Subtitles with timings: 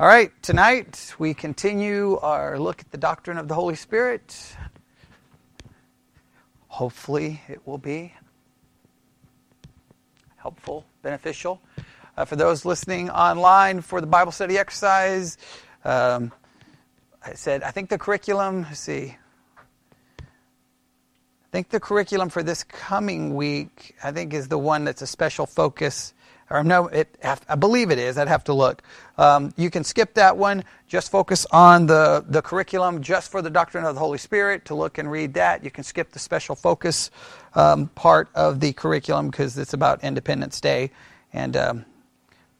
[0.00, 4.56] All right, tonight we continue our look at the doctrine of the Holy Spirit.
[6.68, 8.14] Hopefully, it will be
[10.36, 11.60] helpful, beneficial.
[12.16, 15.36] Uh, for those listening online for the Bible study exercise,
[15.84, 16.32] um,
[17.22, 19.14] I said, I think the curriculum, see,
[20.18, 20.24] I
[21.52, 25.44] think the curriculum for this coming week, I think, is the one that's a special
[25.44, 26.14] focus
[26.50, 27.16] or no, it,
[27.48, 28.18] I believe it is.
[28.18, 28.82] I'd have to look.
[29.16, 30.64] Um, you can skip that one.
[30.88, 34.74] Just focus on the, the curriculum just for the doctrine of the Holy Spirit to
[34.74, 35.62] look and read that.
[35.62, 37.10] You can skip the special focus
[37.54, 40.90] um, part of the curriculum because it's about Independence Day.
[41.32, 41.84] And um,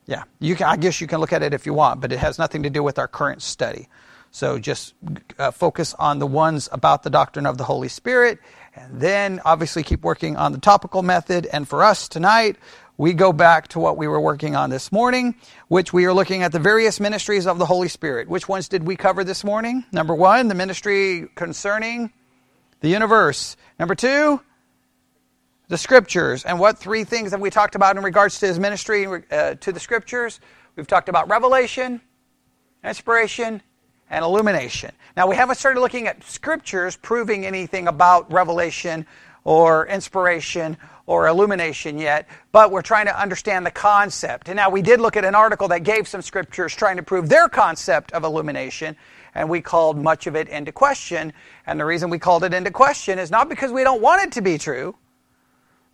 [0.07, 2.19] yeah, you can, I guess you can look at it if you want, but it
[2.19, 3.89] has nothing to do with our current study.
[4.31, 4.95] So just
[5.39, 8.39] uh, focus on the ones about the doctrine of the Holy Spirit,
[8.77, 11.47] and then obviously keep working on the topical method.
[11.53, 12.57] And for us tonight,
[13.01, 15.35] we go back to what we were working on this morning,
[15.69, 18.29] which we are looking at the various ministries of the Holy Spirit.
[18.29, 19.87] Which ones did we cover this morning?
[19.91, 22.13] Number one, the ministry concerning
[22.81, 23.57] the universe.
[23.79, 24.43] Number two,
[25.69, 26.45] the scriptures.
[26.45, 29.73] And what three things have we talked about in regards to his ministry uh, to
[29.73, 30.39] the scriptures?
[30.77, 32.03] We've talked about revelation,
[32.85, 33.63] inspiration,
[34.11, 34.93] and illumination.
[35.17, 39.07] Now, we haven't started looking at scriptures proving anything about revelation
[39.43, 40.77] or inspiration
[41.11, 44.49] or illumination yet, but we're trying to understand the concept.
[44.49, 47.29] And now we did look at an article that gave some scriptures trying to prove
[47.29, 48.95] their concept of illumination,
[49.35, 51.33] and we called much of it into question.
[51.67, 54.31] And the reason we called it into question is not because we don't want it
[54.35, 54.95] to be true,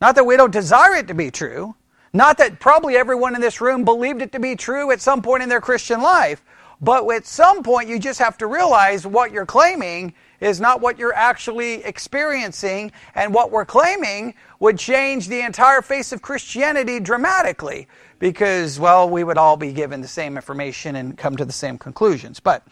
[0.03, 1.75] not that we don't desire it to be true,
[2.13, 5.43] not that probably everyone in this room believed it to be true at some point
[5.43, 6.45] in their Christian life,
[6.81, 10.99] but at some point you just have to realize what you're claiming is not what
[10.99, 17.89] you're actually experiencing, and what we're claiming would change the entire face of Christianity dramatically
[18.19, 21.79] because, well, we would all be given the same information and come to the same
[21.79, 22.41] conclusions.
[22.41, 22.67] But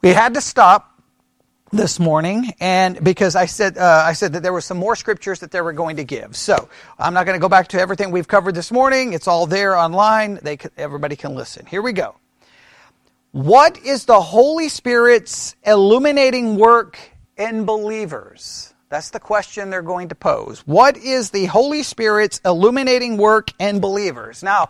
[0.00, 0.88] we had to stop
[1.72, 5.40] this morning and because I said uh, I said that there were some more scriptures
[5.40, 6.36] that they were going to give.
[6.36, 9.14] So I'm not going to go back to everything we've covered this morning.
[9.14, 10.38] It's all there online.
[10.42, 11.64] They everybody can listen.
[11.64, 12.16] Here we go.
[13.32, 16.98] What is the Holy Spirit's illuminating work
[17.38, 18.74] in believers?
[18.90, 20.60] That's the question they're going to pose.
[20.66, 24.42] What is the Holy Spirit's illuminating work in believers?
[24.42, 24.68] Now,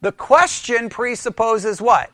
[0.00, 2.10] the question presupposes what?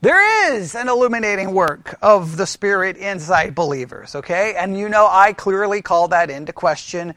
[0.00, 4.56] There is an illuminating work of the Spirit inside believers, okay?
[4.56, 7.14] And you know, I clearly call that into question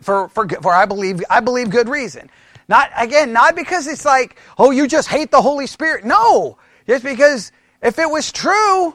[0.00, 2.30] for, for, for I believe, I believe good reason.
[2.70, 6.04] Not, again, not because it's like, oh, you just hate the Holy Spirit.
[6.04, 7.50] No, just because
[7.82, 8.94] if it was true,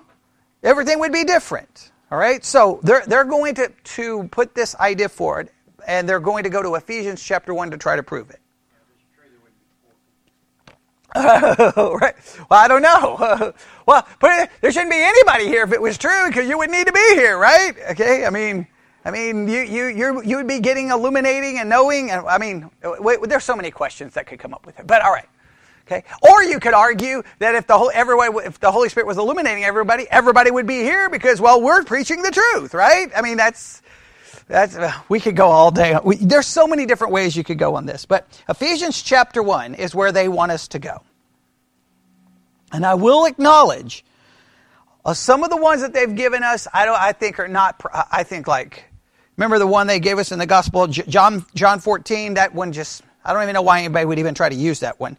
[0.64, 1.92] everything would be different.
[2.10, 2.44] All right?
[2.46, 5.50] So they're, they're going to, to put this idea forward,
[5.86, 8.40] and they're going to go to Ephesians chapter 1 to try to prove it.
[11.16, 12.16] right.
[12.50, 13.54] Well, I don't know.
[13.86, 16.88] well, it, there shouldn't be anybody here if it was true, because you would need
[16.88, 17.74] to be here, right?
[17.92, 18.26] Okay.
[18.26, 18.68] I mean,
[19.06, 22.72] I mean, you you you you would be getting illuminating and knowing, and I mean,
[22.84, 24.88] wait, there's so many questions that could come up with it.
[24.88, 25.30] But all right.
[25.86, 26.04] Okay?
[26.24, 29.64] Or you could argue that if the whole everybody, if the Holy Spirit was illuminating
[29.64, 33.12] everybody, everybody would be here because well, we're preaching the truth, right?
[33.16, 33.84] I mean, that's
[34.48, 34.76] that's
[35.08, 35.96] we could go all day.
[36.04, 39.76] We, there's so many different ways you could go on this, but Ephesians chapter one
[39.76, 41.04] is where they want us to go.
[42.72, 44.04] And I will acknowledge
[45.06, 46.68] uh, some of the ones that they've given us.
[46.74, 47.00] I don't.
[47.00, 47.80] I think are not.
[48.12, 48.86] I think like
[49.38, 52.36] remember the one they gave us in the Gospel John John 14.
[52.36, 53.04] That one just.
[53.24, 55.18] I don't even know why anybody would even try to use that one.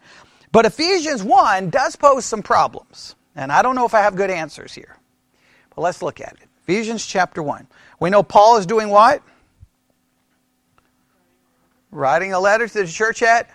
[0.51, 3.15] But Ephesians 1 does pose some problems.
[3.35, 4.97] And I don't know if I have good answers here.
[5.75, 6.47] But let's look at it.
[6.63, 7.67] Ephesians chapter 1.
[7.99, 9.21] We know Paul is doing what?
[11.91, 13.49] Writing a letter to the church at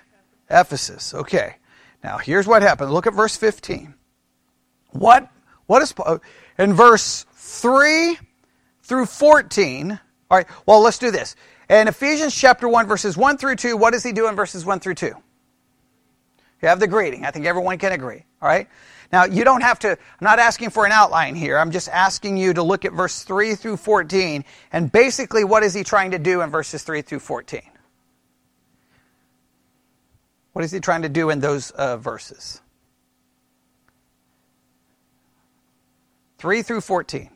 [0.48, 1.14] Ephesus.
[1.14, 1.56] Okay.
[2.04, 2.92] Now, here's what happened.
[2.92, 3.94] Look at verse 15.
[4.90, 5.28] What,
[5.66, 5.94] what is,
[6.58, 8.18] in verse 3
[8.82, 9.98] through 14,
[10.32, 11.36] all right, well, let's do this.
[11.68, 14.80] In Ephesians chapter 1, verses 1 through 2, what does he do in verses 1
[14.80, 15.06] through 2?
[15.06, 17.26] You have the greeting.
[17.26, 18.24] I think everyone can agree.
[18.40, 18.66] All right?
[19.12, 21.58] Now, you don't have to, I'm not asking for an outline here.
[21.58, 24.42] I'm just asking you to look at verse 3 through 14.
[24.72, 27.60] And basically, what is he trying to do in verses 3 through 14?
[30.54, 32.62] What is he trying to do in those uh, verses?
[36.38, 37.31] 3 through 14.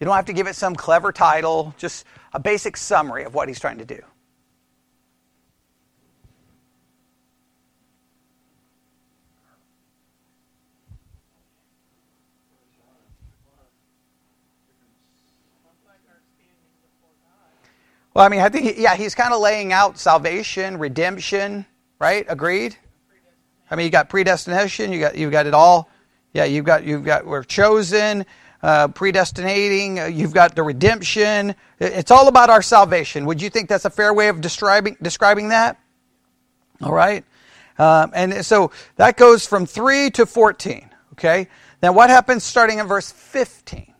[0.00, 3.48] You don't have to give it some clever title, just a basic summary of what
[3.48, 4.00] he's trying to do.
[18.12, 21.66] Well, I mean, I think, yeah, he's kind of laying out salvation, redemption,
[21.98, 22.24] right?
[22.30, 22.74] Agreed?
[23.70, 24.90] I mean, you got predestination.
[24.92, 25.90] You got you've got it all.
[26.32, 28.24] Yeah, you've got you've got we're chosen,
[28.62, 30.00] uh, predestinating.
[30.00, 31.54] Uh, you've got the redemption.
[31.78, 33.26] It's all about our salvation.
[33.26, 35.78] Would you think that's a fair way of describing describing that?
[36.82, 37.24] All right,
[37.78, 40.90] um, and so that goes from three to fourteen.
[41.12, 41.48] Okay,
[41.82, 43.92] now what happens starting in verse fifteen?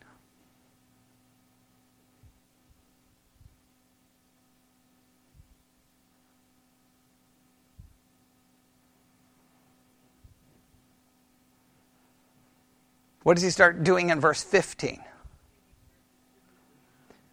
[13.27, 15.01] What does he start doing in verse 15?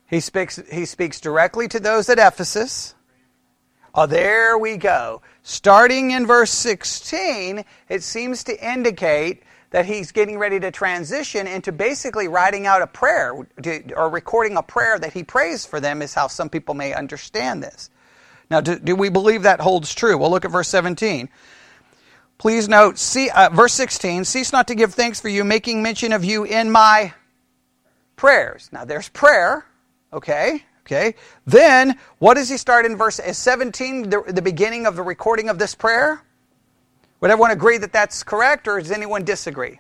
[0.10, 2.96] He speaks, he speaks directly to those at Ephesus.
[3.94, 5.22] Oh, there we go.
[5.44, 11.72] Starting in verse 16, it seems to indicate that he's getting ready to transition into
[11.72, 13.46] basically writing out a prayer
[13.96, 17.62] or recording a prayer that he prays for them, is how some people may understand
[17.62, 17.92] this.
[18.50, 20.18] Now, do, do we believe that holds true?
[20.18, 21.30] Well, look at verse 17.
[22.38, 26.12] Please note, see, uh, verse 16, cease not to give thanks for you, making mention
[26.12, 27.14] of you in my
[28.16, 28.70] prayers.
[28.72, 29.66] Now there's prayer,
[30.12, 30.64] okay?
[30.86, 31.16] Okay.
[31.46, 35.58] Then, what does he start in verse 17, the, the beginning of the recording of
[35.58, 36.22] this prayer?
[37.22, 39.80] Would everyone agree that that's correct, or does anyone disagree?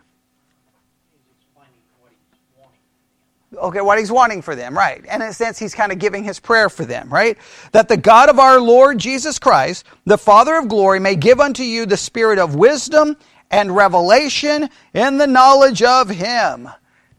[3.55, 5.03] Okay, what he's wanting for them, right.
[5.09, 7.37] And in a sense, he's kind of giving his prayer for them, right?
[7.71, 11.63] That the God of our Lord Jesus Christ, the Father of glory, may give unto
[11.63, 13.17] you the spirit of wisdom
[13.51, 16.69] and revelation in the knowledge of him.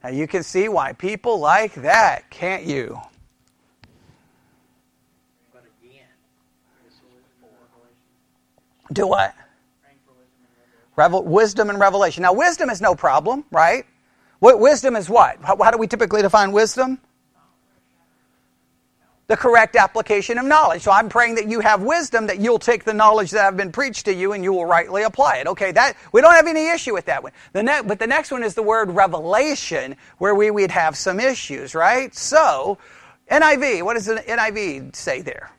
[0.02, 3.00] Now you can see why people like that, can't you?
[8.92, 9.34] Do what?
[10.96, 12.22] Revel- wisdom and revelation.
[12.22, 13.84] Now, wisdom is no problem, right?
[14.44, 15.38] What wisdom is what?
[15.43, 16.99] How, how do we typically define wisdom?
[19.26, 20.82] The correct application of knowledge.
[20.82, 23.73] So I'm praying that you have wisdom, that you'll take the knowledge that I've been
[23.73, 25.46] preached to you and you will rightly apply it.
[25.46, 27.32] Okay, that we don't have any issue with that one.
[27.55, 31.20] The ne- but the next one is the word revelation, where we would have some
[31.20, 32.14] issues, right?
[32.14, 32.76] So,
[33.31, 35.52] NIV, what does the NIV say there?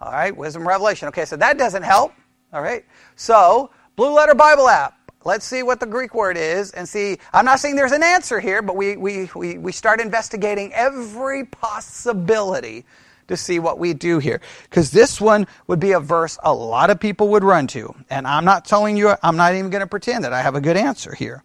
[0.00, 1.08] All right, wisdom revelation.
[1.08, 2.14] Okay, so that doesn't help.
[2.54, 2.86] All right,
[3.16, 4.94] so Blue Letter Bible app.
[5.22, 7.18] Let's see what the Greek word is and see.
[7.32, 11.44] I'm not saying there's an answer here, but we, we, we, we start investigating every
[11.44, 12.86] possibility
[13.28, 14.40] to see what we do here.
[14.64, 17.94] Because this one would be a verse a lot of people would run to.
[18.08, 20.60] And I'm not telling you, I'm not even going to pretend that I have a
[20.60, 21.44] good answer here.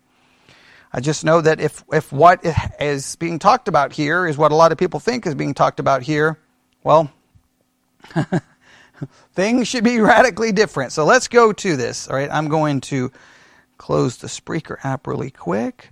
[0.94, 2.40] I just know that if, if what
[2.80, 5.82] is being talked about here is what a lot of people think is being talked
[5.82, 6.40] about here,
[6.82, 7.12] well,
[9.34, 10.94] things should be radically different.
[10.94, 12.08] So let's go to this.
[12.08, 13.12] All right, I'm going to
[13.78, 15.92] Close the Spreaker app really quick.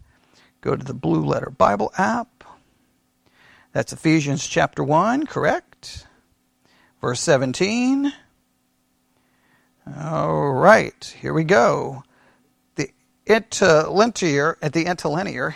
[0.61, 2.43] Go to the Blue Letter Bible app.
[3.73, 6.07] That's Ephesians chapter 1, correct?
[7.01, 8.13] Verse 17.
[9.99, 12.03] All right, here we go.
[12.75, 12.91] The
[13.25, 15.53] interlinear, at the interlinear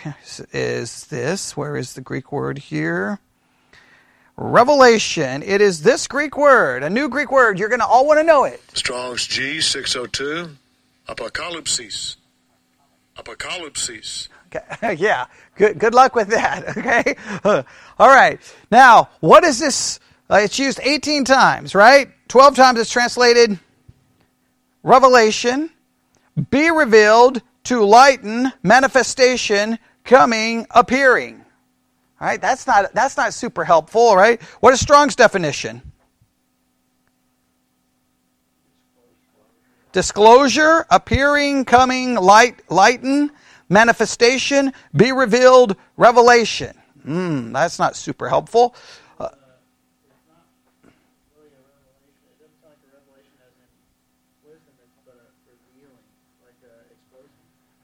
[0.52, 1.56] is this.
[1.56, 3.20] Where is the Greek word here?
[4.36, 5.42] Revelation.
[5.42, 7.58] It is this Greek word, a new Greek word.
[7.58, 8.60] You're going to all want to know it.
[8.74, 10.54] Strong's G602.
[11.08, 12.16] Apocalypses.
[13.16, 14.28] Apocalypses.
[14.54, 14.94] Okay.
[14.98, 15.26] yeah.
[15.56, 15.78] Good.
[15.78, 16.76] Good luck with that.
[16.78, 17.16] Okay.
[17.98, 18.40] All right.
[18.70, 20.00] Now, what is this?
[20.30, 22.10] Uh, it's used 18 times, right?
[22.28, 23.58] 12 times it's translated
[24.82, 25.70] revelation,
[26.50, 31.44] be revealed, to lighten, manifestation, coming, appearing.
[32.20, 32.40] All right?
[32.40, 34.40] That's not that's not super helpful, right?
[34.60, 35.82] What is Strong's definition?
[39.92, 43.30] Disclosure, appearing, coming, light, lighten,
[43.68, 46.76] manifestation, be revealed, revelation.
[47.02, 48.74] Hmm, that's not super helpful.
[49.18, 49.28] Uh,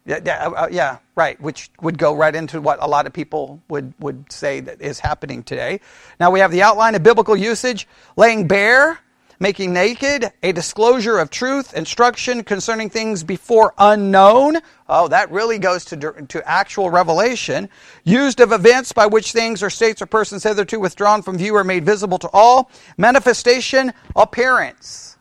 [0.05, 1.39] yeah, yeah, uh, uh, yeah, right.
[1.41, 4.99] Which would go right into what a lot of people would, would say that is
[4.99, 5.79] happening today.
[6.19, 8.99] Now we have the outline of biblical usage, laying bare,
[9.39, 14.57] making naked, a disclosure of truth, instruction concerning things before unknown.
[14.87, 17.69] Oh, that really goes to, to actual revelation.
[18.03, 21.63] Used of events by which things or states or persons hitherto withdrawn from view are
[21.63, 22.69] made visible to all.
[22.97, 25.17] Manifestation, appearance.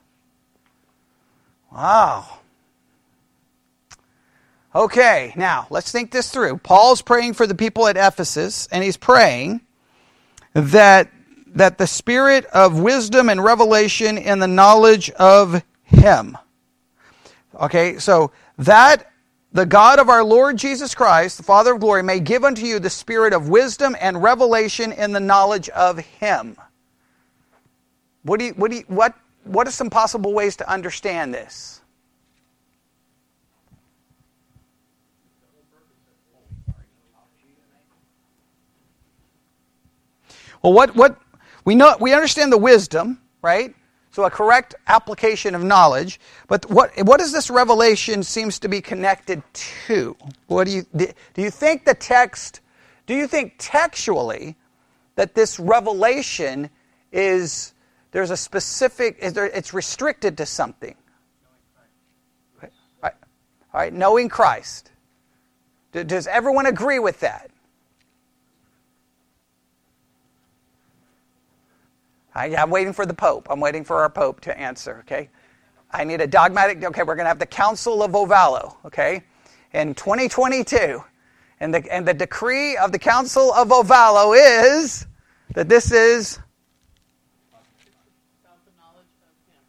[1.73, 2.39] Wow.
[4.75, 6.59] Okay, now let's think this through.
[6.59, 9.61] Paul's praying for the people at Ephesus, and he's praying
[10.53, 11.11] that
[11.55, 16.37] that the spirit of wisdom and revelation in the knowledge of Him.
[17.59, 19.11] Okay, so that
[19.53, 22.81] the God of our Lord Jesus Christ, the Father of glory, may give unto you
[22.81, 26.57] the spirit of wisdom and revelation in the knowledge of Him.
[28.25, 31.81] What do you, what do you, what, what are some possible ways to understand this?
[40.63, 41.19] Well, what, what
[41.65, 43.75] we know we understand the wisdom, right?
[44.11, 46.21] So a correct application of knowledge.
[46.47, 49.43] But what what does this revelation seems to be connected
[49.87, 50.17] to?
[50.47, 52.61] What do you do you think the text
[53.07, 54.57] do you think textually
[55.17, 56.71] that this revelation
[57.13, 57.75] is
[58.13, 60.95] there's a specific is there, it's restricted to something?
[63.75, 64.93] All right, knowing Christ.
[65.91, 67.51] Does everyone agree with that?
[72.35, 73.47] I, am waiting for the Pope.
[73.51, 75.31] I'm waiting for our Pope to answer, okay?
[75.91, 79.23] I need a dogmatic, okay, we're going to have the Council of Ovalo, okay,
[79.73, 81.03] in 2022.
[81.61, 84.35] And the, and the decree of the Council of Ovalo
[84.83, 85.07] is
[85.55, 86.41] that this is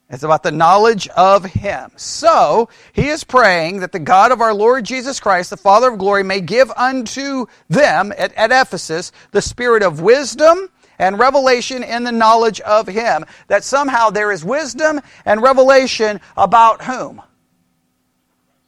[0.07, 1.91] It's about the knowledge of Him.
[1.95, 5.98] So, he is praying that the God of our Lord Jesus Christ, the Father of
[5.98, 10.69] glory, may give unto them at, at Ephesus the spirit of wisdom
[11.00, 13.25] and revelation in the knowledge of Him.
[13.48, 17.22] That somehow there is wisdom and revelation about whom?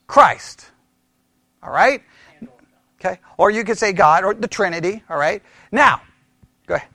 [0.06, 0.66] Christ.
[1.62, 2.02] All right?
[3.00, 3.20] Okay?
[3.36, 5.02] Or you could say God or the Trinity.
[5.08, 5.42] All right?
[5.70, 6.02] Now,
[6.66, 6.88] go ahead.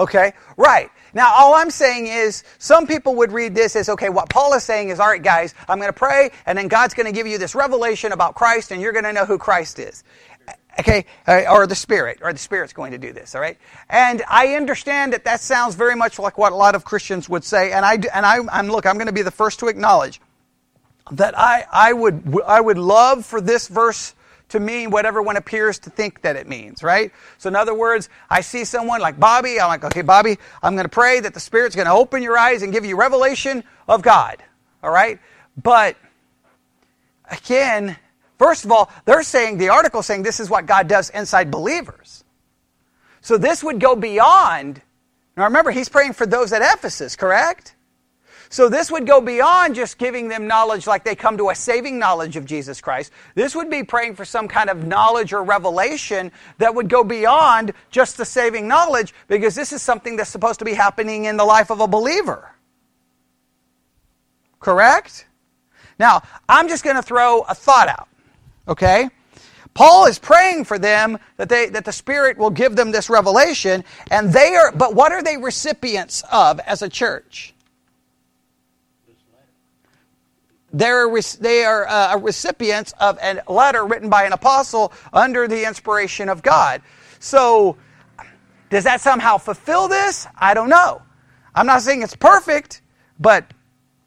[0.00, 0.90] Okay, right.
[1.12, 4.62] Now, all I'm saying is, some people would read this as, okay, what Paul is
[4.62, 7.26] saying is, all right, guys, I'm going to pray, and then God's going to give
[7.26, 10.02] you this revelation about Christ, and you're going to know who Christ is.
[10.78, 13.58] Okay, uh, or the Spirit, or the Spirit's going to do this, all right?
[13.90, 17.44] And I understand that that sounds very much like what a lot of Christians would
[17.44, 20.18] say, and I, and I, I'm, look, I'm going to be the first to acknowledge
[21.10, 24.14] that I, I would, I would love for this verse
[24.50, 27.12] to mean whatever one appears to think that it means, right?
[27.38, 29.60] So, in other words, I see someone like Bobby.
[29.60, 32.36] I'm like, okay, Bobby, I'm going to pray that the Spirit's going to open your
[32.36, 34.42] eyes and give you revelation of God,
[34.82, 35.18] all right?
[35.60, 35.96] But
[37.30, 37.96] again,
[38.38, 42.24] first of all, they're saying, the article saying this is what God does inside believers.
[43.20, 44.82] So, this would go beyond.
[45.36, 47.74] Now, remember, he's praying for those at Ephesus, correct?
[48.52, 52.00] So this would go beyond just giving them knowledge like they come to a saving
[52.00, 53.12] knowledge of Jesus Christ.
[53.36, 57.72] This would be praying for some kind of knowledge or revelation that would go beyond
[57.92, 61.44] just the saving knowledge because this is something that's supposed to be happening in the
[61.44, 62.50] life of a believer.
[64.58, 65.26] Correct?
[66.00, 68.08] Now, I'm just going to throw a thought out.
[68.66, 69.08] Okay?
[69.74, 73.84] Paul is praying for them that they that the Spirit will give them this revelation,
[74.10, 74.72] and they are.
[74.72, 77.54] But what are they recipients of as a church?
[80.72, 81.08] They're,
[81.40, 86.42] they are uh, recipients of a letter written by an apostle under the inspiration of
[86.42, 86.82] God.
[87.18, 87.76] So,
[88.70, 90.28] does that somehow fulfill this?
[90.38, 91.02] I don't know.
[91.54, 92.82] I'm not saying it's perfect,
[93.18, 93.52] but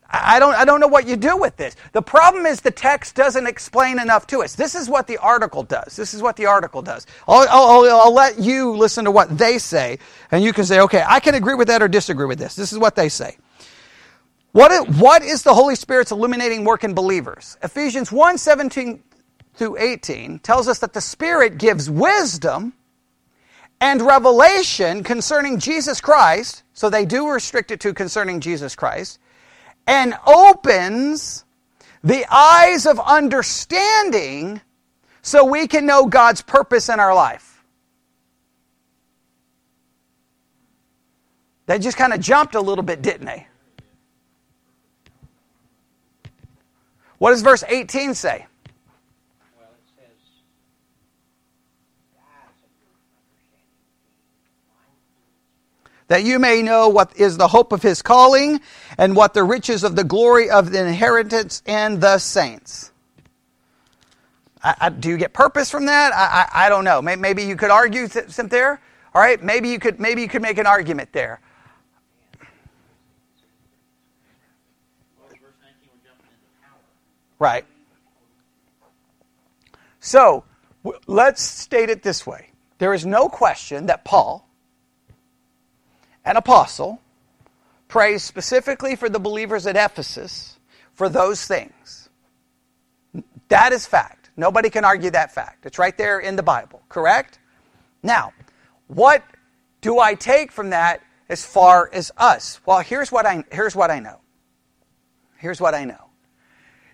[0.10, 1.76] I don't, I don't know what you do with this.
[1.92, 4.56] The problem is the text doesn't explain enough to us.
[4.56, 5.96] This is what the article does.
[5.96, 7.08] This is what the article does.
[7.28, 9.98] I'll, I'll, I'll let you listen to what they say,
[10.32, 12.56] and you can say, okay, I can agree with that or disagree with this.
[12.56, 13.38] This is what they say.
[14.54, 17.58] What is, what is the Holy Spirit's illuminating work in believers?
[17.64, 19.04] Ephesians 1 17
[19.56, 22.74] through 18 tells us that the Spirit gives wisdom
[23.82, 29.20] and revelation concerning Jesus Christ, so they do restrict it to concerning Jesus Christ,
[29.88, 31.46] and opens
[32.04, 34.62] the eyes of understanding
[35.24, 37.64] so we can know God's purpose in our life.
[41.66, 43.48] They just kind of jumped a little bit, didn't they?
[47.24, 48.48] What does verse 18 say?
[56.10, 58.60] that you may know what is the hope of his calling
[58.98, 62.92] and what the riches of the glory of the inheritance in the saints.
[64.62, 66.12] I, I, do you get purpose from that?
[66.14, 67.02] I, I don't know.
[67.02, 68.82] Maybe you could argue some there.
[69.16, 71.40] All right, maybe you could maybe you could make an argument there.
[77.44, 77.66] Right.
[80.00, 80.46] So,
[80.86, 82.52] w- let's state it this way.
[82.78, 84.48] There is no question that Paul,
[86.24, 87.02] an apostle,
[87.90, 90.58] prays specifically for the believers at Ephesus
[90.94, 92.08] for those things.
[93.50, 94.30] That is fact.
[94.38, 95.66] Nobody can argue that fact.
[95.66, 97.40] It's right there in the Bible, correct?
[98.02, 98.32] Now,
[98.88, 99.22] what
[99.82, 102.62] do I take from that as far as us?
[102.66, 104.22] Well, here's what I, here's what I know.
[105.40, 106.13] Here's what I know.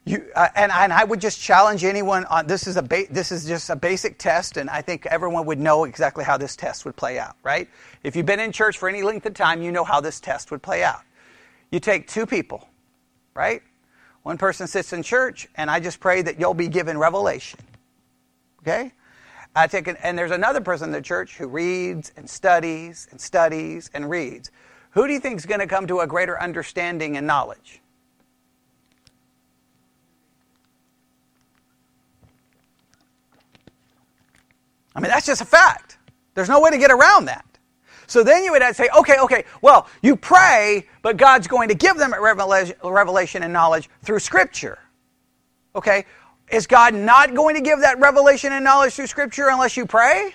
[0.09, 3.31] You, uh, and, and I would just challenge anyone on this is a ba- this
[3.31, 6.83] is just a basic test, and I think everyone would know exactly how this test
[6.85, 7.69] would play out, right?
[8.01, 10.49] If you've been in church for any length of time, you know how this test
[10.49, 11.01] would play out.
[11.69, 12.67] You take two people,
[13.35, 13.61] right?
[14.23, 17.59] One person sits in church, and I just pray that you'll be given revelation.
[18.63, 18.91] Okay?
[19.55, 23.21] I take an, and there's another person in the church who reads and studies and
[23.21, 24.49] studies and reads.
[24.89, 27.79] Who do you think is going to come to a greater understanding and knowledge?
[34.95, 35.97] I mean, that's just a fact.
[36.33, 37.45] There's no way to get around that.
[38.07, 41.97] So then you would say, okay, okay, well, you pray, but God's going to give
[41.97, 44.79] them a revelation and knowledge through Scripture.
[45.75, 46.05] Okay?
[46.51, 50.33] Is God not going to give that revelation and knowledge through Scripture unless you pray?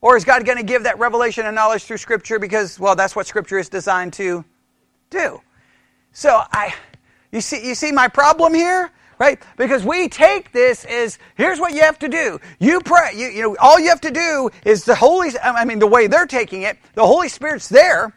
[0.00, 3.14] Or is God going to give that revelation and knowledge through Scripture because, well, that's
[3.14, 4.42] what Scripture is designed to
[5.10, 5.40] do?
[6.12, 6.74] So I,
[7.30, 8.90] you see, you see my problem here?
[9.20, 9.40] Right?
[9.56, 12.40] Because we take this as here's what you have to do.
[12.58, 13.12] You pray.
[13.14, 15.30] You, you know, all you have to do is the Holy.
[15.38, 18.12] I mean, the way they're taking it, the Holy Spirit's there.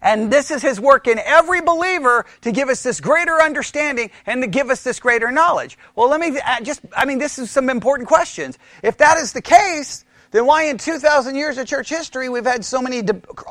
[0.00, 4.42] And this is his work in every believer to give us this greater understanding and
[4.42, 5.76] to give us this greater knowledge.
[5.96, 8.58] Well, let me uh, just, I mean, this is some important questions.
[8.84, 12.64] If that is the case, then why in 2,000 years of church history we've had
[12.64, 13.02] so many,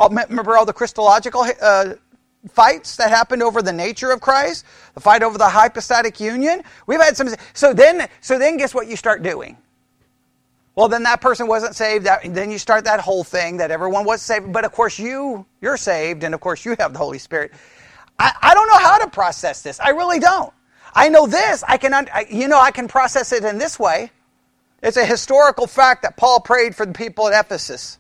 [0.10, 1.96] remember all the Christological uh,
[2.48, 6.64] fights that happened over the nature of Christ, the fight over the hypostatic union.
[6.86, 7.30] We've had some.
[7.54, 9.58] So then, so then, guess what you start doing?
[10.76, 12.06] Well, then that person wasn't saved.
[12.06, 15.46] That, then you start that whole thing that everyone was saved, but of course you
[15.60, 17.52] you're saved, and of course you have the Holy Spirit.
[18.20, 19.80] I, I don't know how to process this.
[19.80, 20.54] I really don't.
[20.94, 21.64] I know this.
[21.68, 24.12] I can, you know, I can process it in this way.
[24.82, 27.98] It's a historical fact that Paul prayed for the people at Ephesus.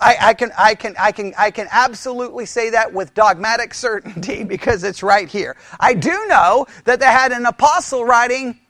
[0.00, 4.44] I, I, can, I, can, I, can, I can absolutely say that with dogmatic certainty
[4.54, 5.56] because it's right here.
[5.80, 8.60] I do know that they had an apostle writing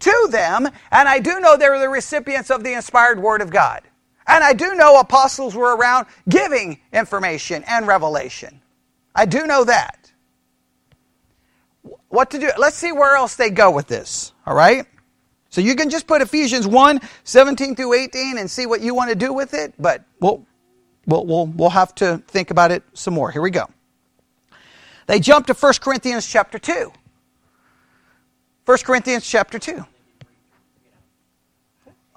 [0.00, 3.50] to them, and I do know they were the recipients of the inspired Word of
[3.50, 3.82] God.
[4.26, 8.60] And I do know apostles were around giving information and revelation.
[9.14, 10.12] I do know that.
[12.08, 12.50] What to do?
[12.58, 14.86] Let's see where else they go with this, all right?
[15.52, 19.10] So you can just put Ephesians 1, 17 through 18 and see what you want
[19.10, 20.46] to do with it, but we'll,
[21.06, 23.30] we'll, we'll, we'll have to think about it some more.
[23.30, 23.66] Here we go.
[25.06, 26.90] They jump to 1 Corinthians chapter 2.
[28.64, 29.84] 1 Corinthians chapter 2.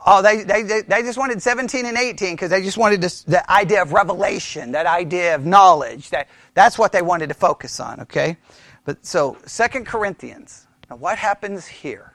[0.06, 3.52] Oh, they, they, they just wanted 17 and 18 because they just wanted this, the
[3.52, 6.10] idea of revelation, that idea of knowledge.
[6.12, 8.38] That, that's what they wanted to focus on, okay?
[8.86, 10.68] But so, 2 Corinthians.
[10.90, 12.15] Now, what happens here?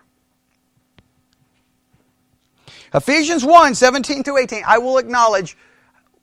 [2.94, 5.57] Ephesians 1 17 through 18, I will acknowledge,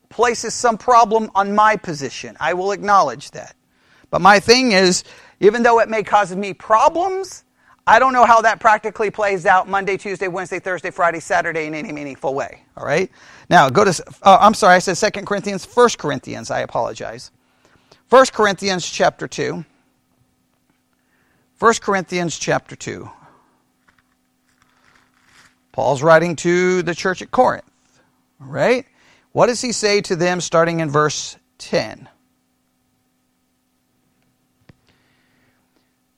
[0.08, 2.36] places some problem on my position.
[2.40, 3.54] I will acknowledge that.
[4.10, 5.04] But my thing is,
[5.40, 7.44] even though it may cause me problems,
[7.86, 11.74] I don't know how that practically plays out Monday, Tuesday, Wednesday, Thursday, Friday, Saturday in
[11.74, 12.62] any meaningful way.
[12.76, 13.10] All right?
[13.48, 17.30] Now, go to, uh, I'm sorry, I said 2 Corinthians, 1 Corinthians, I apologize.
[18.10, 19.64] 1 Corinthians chapter 2.
[21.58, 23.10] 1 Corinthians chapter 2.
[25.78, 27.62] Paul's writing to the church at Corinth.
[28.40, 28.84] All right?
[29.30, 32.08] What does he say to them starting in verse 10?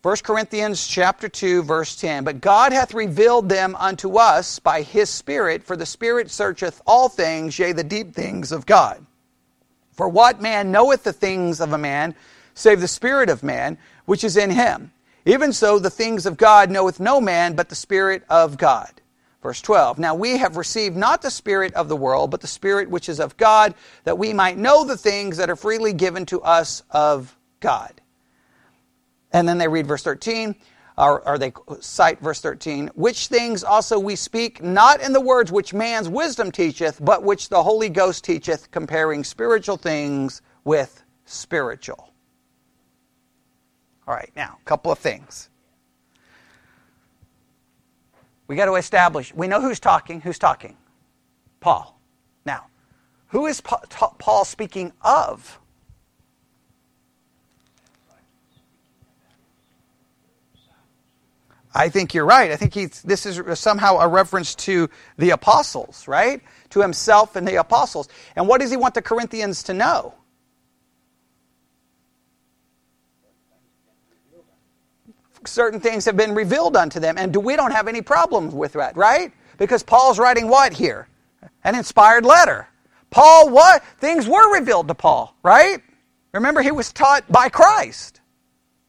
[0.00, 5.10] 1 Corinthians chapter 2 verse 10 But God hath revealed them unto us by his
[5.10, 9.04] spirit for the spirit searcheth all things yea the deep things of God
[9.92, 12.14] For what man knoweth the things of a man
[12.54, 14.90] save the spirit of man which is in him
[15.26, 18.99] even so the things of God knoweth no man but the spirit of God
[19.42, 22.90] Verse 12 Now we have received not the Spirit of the world, but the Spirit
[22.90, 23.74] which is of God,
[24.04, 28.00] that we might know the things that are freely given to us of God.
[29.32, 30.56] And then they read verse 13,
[30.98, 35.52] or, or they cite verse 13, which things also we speak, not in the words
[35.52, 42.12] which man's wisdom teacheth, but which the Holy Ghost teacheth, comparing spiritual things with spiritual.
[44.06, 45.49] All right, now, a couple of things.
[48.50, 49.32] We got to establish.
[49.32, 50.22] We know who's talking.
[50.22, 50.76] Who's talking?
[51.60, 51.96] Paul.
[52.44, 52.66] Now,
[53.28, 55.60] who is Paul speaking of?
[61.72, 62.50] I think you're right.
[62.50, 66.40] I think he's, this is somehow a reference to the apostles, right?
[66.70, 68.08] To himself and the apostles.
[68.34, 70.14] And what does he want the Corinthians to know?
[75.44, 77.16] Certain things have been revealed unto them.
[77.18, 79.32] And do, we don't have any problems with that, right?
[79.58, 81.08] Because Paul's writing what here?
[81.64, 82.68] An inspired letter.
[83.10, 83.84] Paul, what?
[83.98, 85.82] Things were revealed to Paul, right?
[86.32, 88.20] Remember, he was taught by Christ.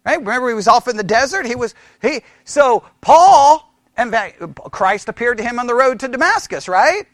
[0.06, 0.20] Right?
[0.20, 1.46] Remember, he was off in the desert.
[1.46, 2.22] He was he.
[2.44, 4.14] So Paul, and
[4.72, 6.68] Christ appeared to him on the road to Damascus.
[6.68, 7.06] Right?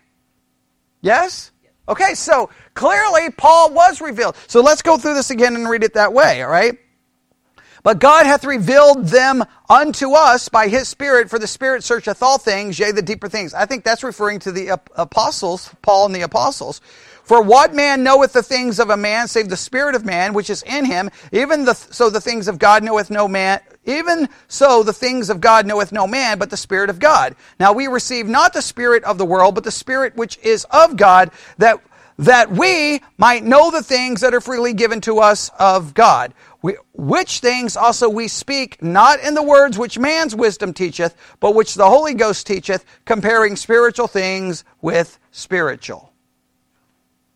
[1.01, 1.51] Yes.
[1.89, 2.13] Okay.
[2.13, 4.35] So clearly, Paul was revealed.
[4.47, 6.43] So let's go through this again and read it that way.
[6.43, 6.77] All right.
[7.87, 12.37] But God hath revealed them unto us by his Spirit, for the Spirit searcheth all
[12.37, 13.53] things, yea, the deeper things.
[13.53, 16.81] I think that's referring to the apostles, Paul and the apostles.
[17.23, 20.49] For what man knoweth the things of a man save the spirit of man which
[20.49, 21.09] is in him?
[21.31, 25.39] Even the, so the things of God knoweth no man, even so the things of
[25.39, 27.37] God knoweth no man, but the spirit of God.
[27.57, 30.97] Now we receive not the spirit of the world, but the spirit which is of
[30.97, 31.79] God, that,
[32.17, 36.33] that we might know the things that are freely given to us of God.
[36.93, 41.75] Which things also we speak, not in the words which man's wisdom teacheth, but which
[41.75, 46.11] the Holy Ghost teacheth, comparing spiritual things with spiritual.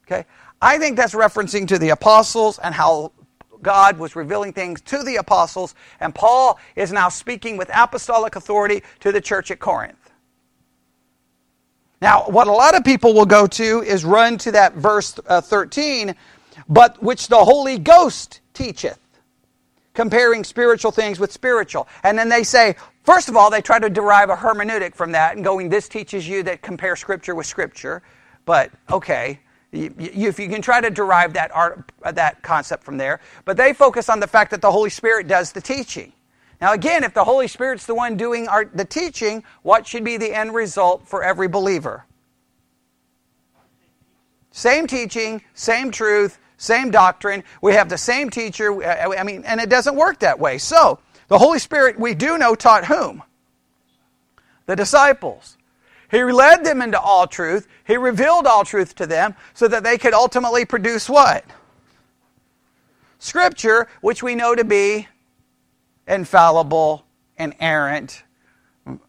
[0.06, 0.26] Okay?
[0.62, 3.14] I think that's referencing to the apostles and how
[3.62, 8.82] God was revealing things to the apostles, and Paul is now speaking with apostolic authority
[9.02, 10.01] to the church at Corinth.
[12.02, 15.40] Now, what a lot of people will go to is run to that verse uh,
[15.40, 16.16] 13,
[16.68, 19.00] but which the Holy Ghost teacheth,
[19.94, 21.88] comparing spiritual things with spiritual.
[22.04, 25.36] And then they say, first of all, they try to derive a hermeneutic from that
[25.36, 28.02] and going, this teaches you that compare Scripture with Scripture.
[28.46, 29.40] But, okay,
[29.72, 33.58] you, you, if you can try to derive that art, that concept from there, but
[33.58, 36.14] they focus on the fact that the Holy Spirit does the teaching.
[36.62, 40.18] Now, again, if the Holy Spirit's the one doing our, the teaching, what should be
[40.18, 42.06] the end result for every believer?
[44.52, 47.44] Same teaching, same truth, same doctrine.
[47.64, 48.84] We have the same teacher.
[48.84, 50.60] Uh, I mean, and it doesn't work that way.
[50.60, 53.24] So, the Holy Spirit, we do know, taught whom?
[54.68, 55.58] The disciples.
[56.12, 57.68] He led them into all truth.
[57.88, 61.44] He revealed all truth to them so that they could ultimately produce what?
[63.18, 65.08] Scripture, which we know to be
[66.08, 67.06] infallible,
[67.38, 68.24] inerrant,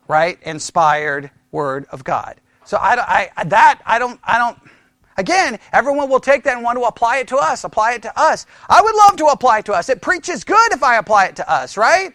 [0.09, 0.39] right?
[0.43, 2.41] Inspired Word of God.
[2.65, 4.59] So I, I, that I don't, I don't.
[5.19, 7.65] Again, everyone will take that and want to apply it to us.
[7.65, 8.47] Apply it to us.
[8.69, 9.89] I would love to apply it to us.
[9.91, 12.15] It preaches good if I apply it to us, right?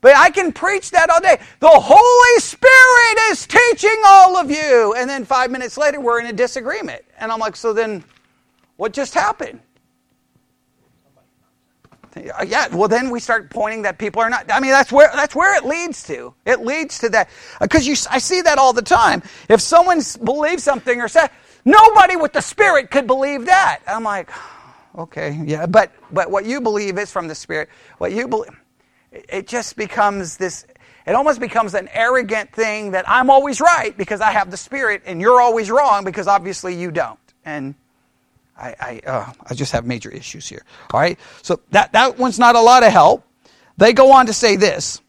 [0.00, 1.40] But I can preach that all day.
[1.60, 4.94] The Holy Spirit is teaching all of you.
[4.96, 7.02] And then five minutes later, we're in a disagreement.
[7.18, 8.04] And I'm like, so then
[8.76, 9.60] what just happened?
[12.16, 14.50] Yeah, well, then we start pointing that people are not.
[14.52, 16.34] I mean, that's where that's where it leads to.
[16.44, 17.28] It leads to that
[17.60, 17.94] because you.
[18.10, 19.22] I see that all the time.
[19.48, 21.28] If someone believes something or says,
[21.64, 23.80] nobody with the Spirit could believe that.
[23.86, 24.30] I'm like,
[24.98, 27.68] okay, yeah, but but what you believe is from the Spirit.
[27.98, 28.58] What you believe
[29.12, 30.66] it just becomes this
[31.06, 35.02] it almost becomes an arrogant thing that I'm always right because I have the Spirit
[35.06, 37.18] and you're always wrong because obviously you don't.
[37.46, 37.74] And
[38.58, 40.64] I, I, uh, I just have major issues here.
[40.92, 41.18] All right?
[41.42, 43.24] So that, that one's not a lot of help.
[43.76, 45.00] They go on to say this.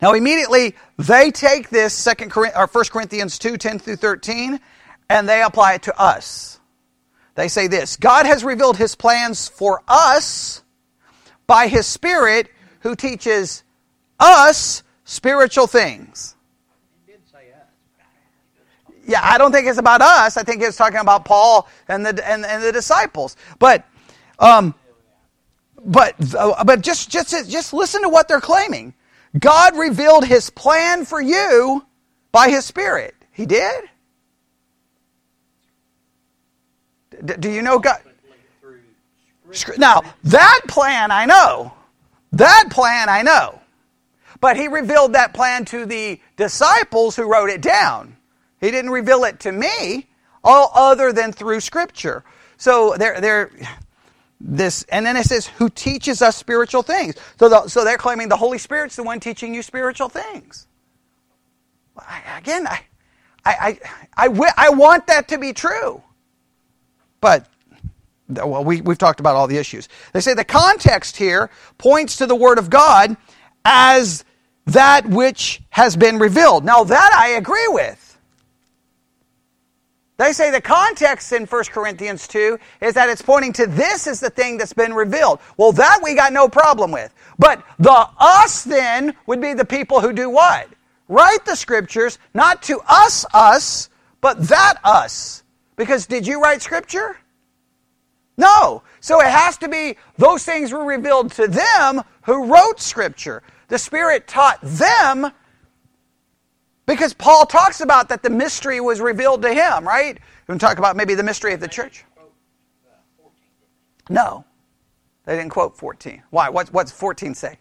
[0.00, 4.60] Now, immediately, they take this second or 1 Corinthians 2 10 through 13
[5.08, 6.58] and they apply it to us.
[7.34, 10.62] They say this God has revealed his plans for us
[11.46, 12.48] by his Spirit
[12.80, 13.62] who teaches
[14.18, 16.33] us spiritual things.
[19.06, 20.36] Yeah, I don't think it's about us.
[20.36, 23.36] I think it's talking about Paul and the and, and the disciples.
[23.58, 23.84] But,
[24.38, 24.74] um,
[25.84, 28.94] but uh, but just just just listen to what they're claiming.
[29.38, 31.84] God revealed His plan for you
[32.32, 33.14] by His Spirit.
[33.30, 33.84] He did.
[37.24, 37.98] D- do you know God?
[39.78, 41.72] Now that plan I know.
[42.32, 43.60] That plan I know.
[44.40, 48.16] But he revealed that plan to the disciples who wrote it down.
[48.64, 50.08] He didn't reveal it to me,
[50.42, 52.24] all other than through Scripture.
[52.56, 53.50] So they're, they're
[54.40, 57.16] this, and then it says, who teaches us spiritual things.
[57.38, 60.66] So, the, so they're claiming the Holy Spirit's the one teaching you spiritual things.
[61.98, 62.80] I, again, I,
[63.44, 63.78] I,
[64.16, 66.02] I, I, I want that to be true.
[67.20, 67.46] But
[68.28, 69.90] well, we, we've talked about all the issues.
[70.14, 73.16] They say the context here points to the Word of God
[73.64, 74.24] as
[74.64, 76.64] that which has been revealed.
[76.64, 78.03] Now, that I agree with.
[80.16, 84.20] They say the context in 1 Corinthians 2 is that it's pointing to this is
[84.20, 85.40] the thing that's been revealed.
[85.56, 87.12] Well, that we got no problem with.
[87.38, 90.68] But the us then would be the people who do what?
[91.08, 95.42] Write the scriptures, not to us, us, but that us.
[95.76, 97.16] Because did you write scripture?
[98.36, 98.82] No.
[99.00, 103.42] So it has to be those things were revealed to them who wrote Scripture.
[103.68, 105.30] The Spirit taught them
[106.86, 110.18] because Paul talks about that the mystery was revealed to him, right?
[110.46, 112.04] We can talk about maybe the mystery of the church.
[114.08, 114.44] No.
[115.24, 116.22] They didn't quote 14.
[116.30, 116.50] Why?
[116.50, 117.58] What, what's 14 say?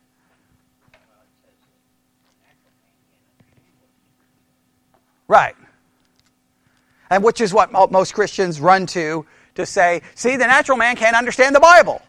[5.28, 5.56] Right.
[7.10, 11.16] And which is what most Christians run to to say, see, the natural man can't
[11.16, 12.02] understand the Bible.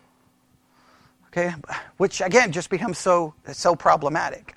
[1.29, 1.53] Okay,
[1.97, 4.55] which again just becomes so so problematic.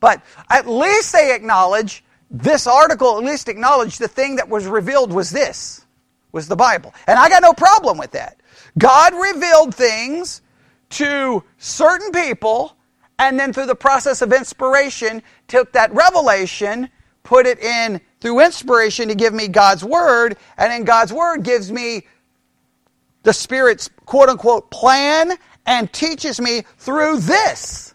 [0.00, 5.12] But at least they acknowledge this article at least acknowledge the thing that was revealed
[5.12, 5.84] was this
[6.32, 6.92] was the Bible.
[7.06, 8.40] And I got no problem with that.
[8.76, 10.42] God revealed things
[10.90, 12.76] to certain people
[13.18, 16.88] and then through the process of inspiration took that revelation,
[17.22, 21.70] put it in through inspiration to give me God's word, and then God's word gives
[21.70, 22.06] me
[23.22, 25.32] the Spirit's quote unquote plan
[25.66, 27.94] and teaches me through this.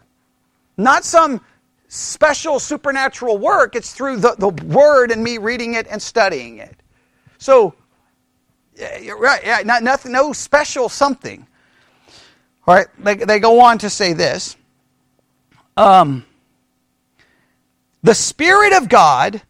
[0.78, 1.42] Not some
[1.90, 6.76] special supernatural work, it's through the, the Word and me reading it and studying it.
[7.38, 7.74] So,
[8.76, 11.44] yeah, right, yeah, not, nothing, no special something.
[12.66, 14.56] All right, they, they go on to say this.
[15.76, 16.24] Um,
[18.04, 19.42] the Spirit of God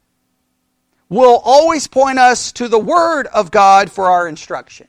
[1.10, 4.88] will always point us to the Word of God for our instruction.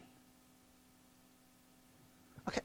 [2.48, 2.62] Okay.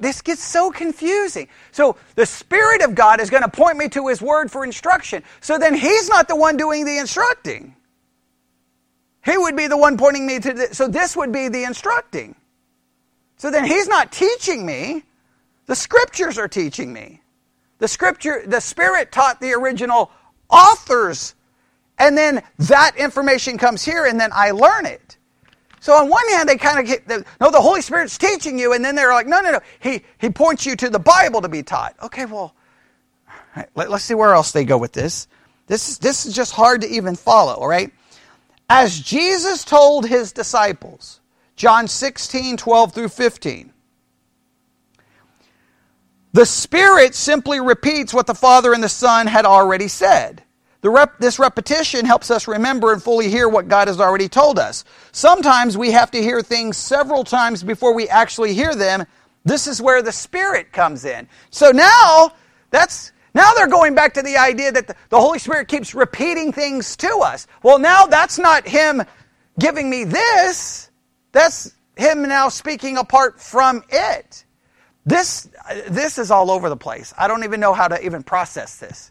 [0.00, 1.48] This gets so confusing.
[1.72, 5.22] So the Spirit of God is going to point me to His Word for instruction.
[5.40, 7.74] So then He's not the one doing the instructing.
[9.24, 12.34] He would be the one pointing me to the, so this would be the instructing.
[13.36, 15.04] So then He's not teaching me.
[15.66, 17.20] The Scriptures are teaching me.
[17.78, 20.10] The Scripture, the Spirit taught the original
[20.48, 21.34] authors.
[21.98, 25.17] And then that information comes here and then I learn it.
[25.80, 28.94] So on one hand, they kind of no, the Holy Spirit's teaching you, and then
[28.94, 29.60] they're like, no, no, no.
[29.80, 31.94] He, he points you to the Bible to be taught.
[32.02, 32.54] Okay, well,
[33.56, 35.28] right, let, us see where else they go with this.
[35.66, 37.92] This is, this is just hard to even follow, all right?
[38.70, 41.20] As Jesus told his disciples,
[41.56, 43.72] John 16, 12 through 15,
[46.32, 50.42] the Spirit simply repeats what the Father and the Son had already said.
[50.82, 54.84] Rep- this repetition helps us remember and fully hear what God has already told us.
[55.12, 59.04] Sometimes we have to hear things several times before we actually hear them.
[59.44, 61.28] This is where the Spirit comes in.
[61.50, 62.32] So now,
[62.70, 66.52] that's now they're going back to the idea that the, the Holy Spirit keeps repeating
[66.52, 67.46] things to us.
[67.62, 69.02] Well, now that's not Him
[69.58, 70.90] giving me this.
[71.32, 74.44] That's Him now speaking apart from it.
[75.04, 75.48] This,
[75.88, 77.14] this is all over the place.
[77.18, 79.10] I don't even know how to even process this.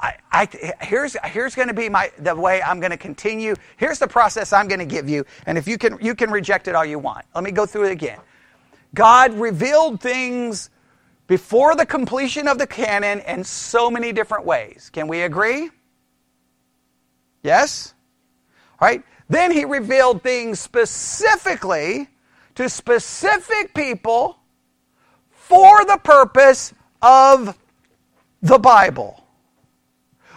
[0.00, 0.48] I, I,
[0.80, 3.54] here's here's going to be my the way I'm going to continue.
[3.76, 6.66] Here's the process I'm going to give you, and if you can you can reject
[6.66, 7.24] it all you want.
[7.34, 8.18] Let me go through it again.
[8.94, 10.70] God revealed things
[11.26, 14.90] before the completion of the canon in so many different ways.
[14.92, 15.70] Can we agree?
[17.42, 17.94] Yes.
[18.80, 19.02] All right.
[19.28, 22.08] Then He revealed things specifically
[22.56, 24.38] to specific people
[25.30, 27.56] for the purpose of
[28.42, 29.23] the Bible.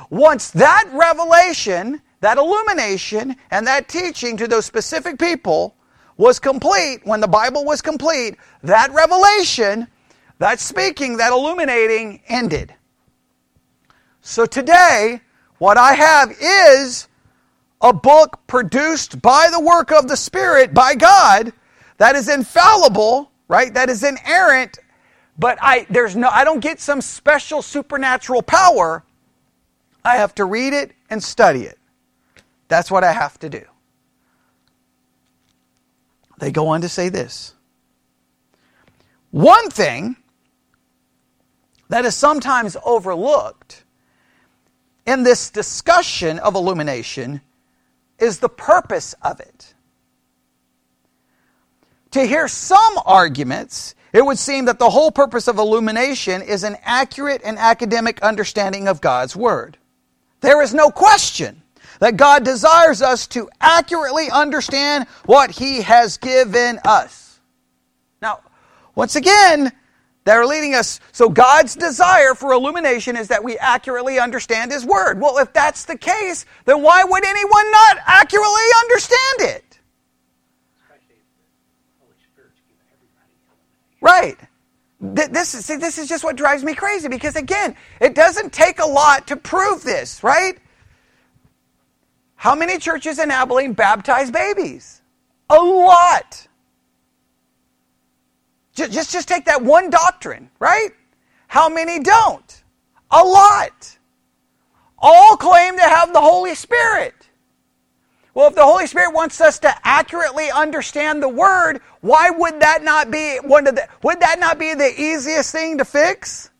[0.09, 5.75] Once that revelation, that illumination, and that teaching to those specific people
[6.17, 9.87] was complete, when the Bible was complete, that revelation,
[10.39, 12.73] that speaking, that illuminating ended.
[14.21, 15.21] So today,
[15.59, 17.07] what I have is
[17.81, 21.53] a book produced by the work of the Spirit, by God,
[21.97, 23.73] that is infallible, right?
[23.73, 24.79] That is inerrant,
[25.37, 29.03] but I there's no I don't get some special supernatural power.
[30.03, 31.77] I have to read it and study it.
[32.67, 33.63] That's what I have to do.
[36.39, 37.53] They go on to say this.
[39.31, 40.15] One thing
[41.89, 43.83] that is sometimes overlooked
[45.05, 47.41] in this discussion of illumination
[48.19, 49.73] is the purpose of it.
[52.11, 56.77] To hear some arguments, it would seem that the whole purpose of illumination is an
[56.83, 59.77] accurate and academic understanding of God's Word.
[60.41, 61.61] There is no question
[61.99, 67.39] that God desires us to accurately understand what He has given us.
[68.21, 68.41] Now,
[68.95, 69.71] once again,
[70.25, 70.99] they're leading us.
[71.11, 75.19] So, God's desire for illumination is that we accurately understand His Word.
[75.19, 79.63] Well, if that's the case, then why would anyone not accurately understand it?
[84.01, 84.37] Right.
[84.99, 88.79] This is, see, this is just what drives me crazy because, again, it doesn't take
[88.79, 90.57] a lot to prove this, right?
[92.35, 95.01] How many churches in Abilene baptize babies?
[95.49, 96.47] A lot.
[98.73, 100.91] Just, just, just take that one doctrine, right?
[101.47, 102.63] How many don't?
[103.11, 103.97] A lot.
[104.99, 107.16] All claim to have the Holy Spirit.
[108.37, 112.83] Well, if the Holy Spirit wants us to accurately understand the Word, why would that
[112.83, 116.51] not be one of the, would that not be the easiest thing to fix?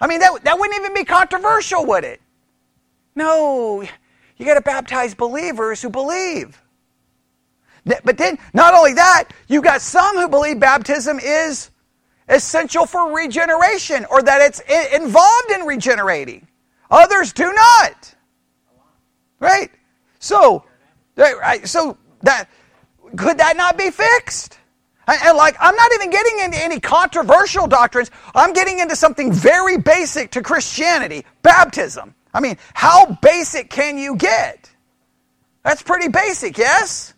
[0.00, 2.22] I mean, that, that wouldn't even be controversial, would it?
[3.14, 3.82] No,
[4.38, 6.58] you got to baptize believers who believe.
[7.84, 11.70] But then, not only that, you got some who believe baptism is
[12.30, 14.60] essential for regeneration or that it's
[14.94, 16.48] involved in regenerating.
[16.90, 18.14] Others do not.
[19.38, 19.70] Right?
[20.26, 20.64] So,
[21.64, 22.48] so that
[23.16, 24.58] could that not be fixed?
[25.06, 28.10] And like, I'm not even getting into any controversial doctrines.
[28.34, 32.14] I'm getting into something very basic to Christianity baptism.
[32.34, 34.68] I mean, how basic can you get?
[35.62, 37.14] That's pretty basic, yes?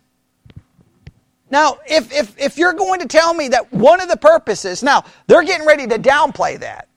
[1.49, 5.03] Now, if, if, if you're going to tell me that one of the purposes, now,
[5.25, 6.87] they're getting ready to downplay that.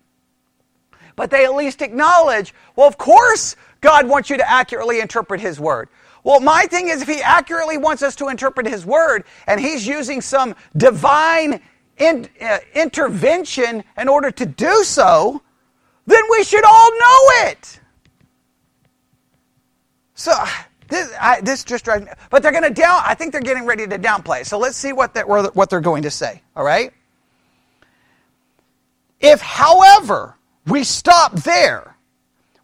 [1.17, 5.59] But they at least acknowledge, well, of course, God wants you to accurately interpret His
[5.59, 5.89] Word.
[6.25, 9.87] Well, my thing is, if He accurately wants us to interpret His Word and He's
[9.87, 11.61] using some divine
[11.99, 15.43] in, uh, intervention in order to do so,
[16.07, 17.81] then we should all know it.
[20.15, 20.33] So,
[20.89, 22.13] this, I, this just drives me.
[22.31, 23.01] But they're going to down.
[23.05, 24.45] I think they're getting ready to downplay.
[24.45, 26.43] So let's see what, that, what they're going to say.
[26.55, 26.93] All right.
[29.19, 31.92] If, however, we stop there,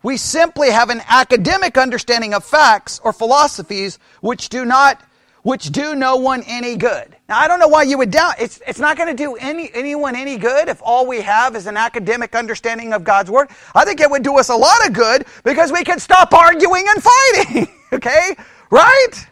[0.09, 5.03] we simply have an academic understanding of facts or philosophies which do not
[5.43, 7.15] which do no one any good.
[7.29, 8.37] Now, I don't know why you would doubt.
[8.41, 11.67] It's, it's not going to do any, anyone any good if all we have is
[11.67, 13.49] an academic understanding of God's Word.
[13.75, 16.87] I think it would do us a lot of good because we could stop arguing
[16.89, 17.69] and fighting.
[17.93, 18.35] okay?
[18.71, 19.27] Right?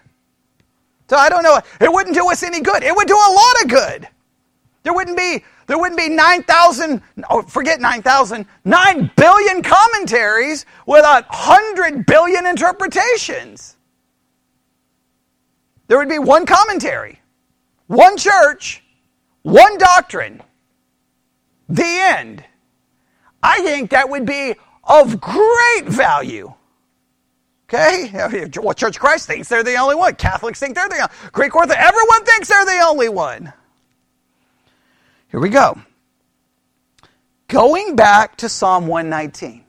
[1.08, 1.58] So I don't know.
[1.80, 2.82] It wouldn't do us any good.
[2.82, 4.08] It would do a lot of good.
[4.82, 11.24] There wouldn't be there wouldn't be 9,000, oh, forget 9,000, 9 billion commentaries with a
[11.28, 13.76] 100 billion interpretations.
[15.88, 17.20] There would be one commentary,
[17.86, 18.82] one church,
[19.42, 20.42] one doctrine.
[21.68, 22.44] The end.
[23.42, 26.52] I think that would be of great value.
[27.68, 28.10] Okay?
[28.60, 30.14] Well, Church Christ thinks they're the only one.
[30.14, 33.52] Catholics think they're the only Greek Orthodox, everyone thinks they're the only one.
[35.30, 35.78] Here we go.
[37.48, 39.64] Going back to Psalm 119.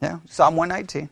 [0.00, 1.08] Yeah, Psalm 119.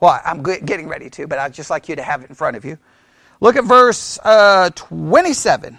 [0.00, 2.56] Well, I'm getting ready to, but I'd just like you to have it in front
[2.56, 2.78] of you.
[3.40, 5.78] Look at verse uh, 27.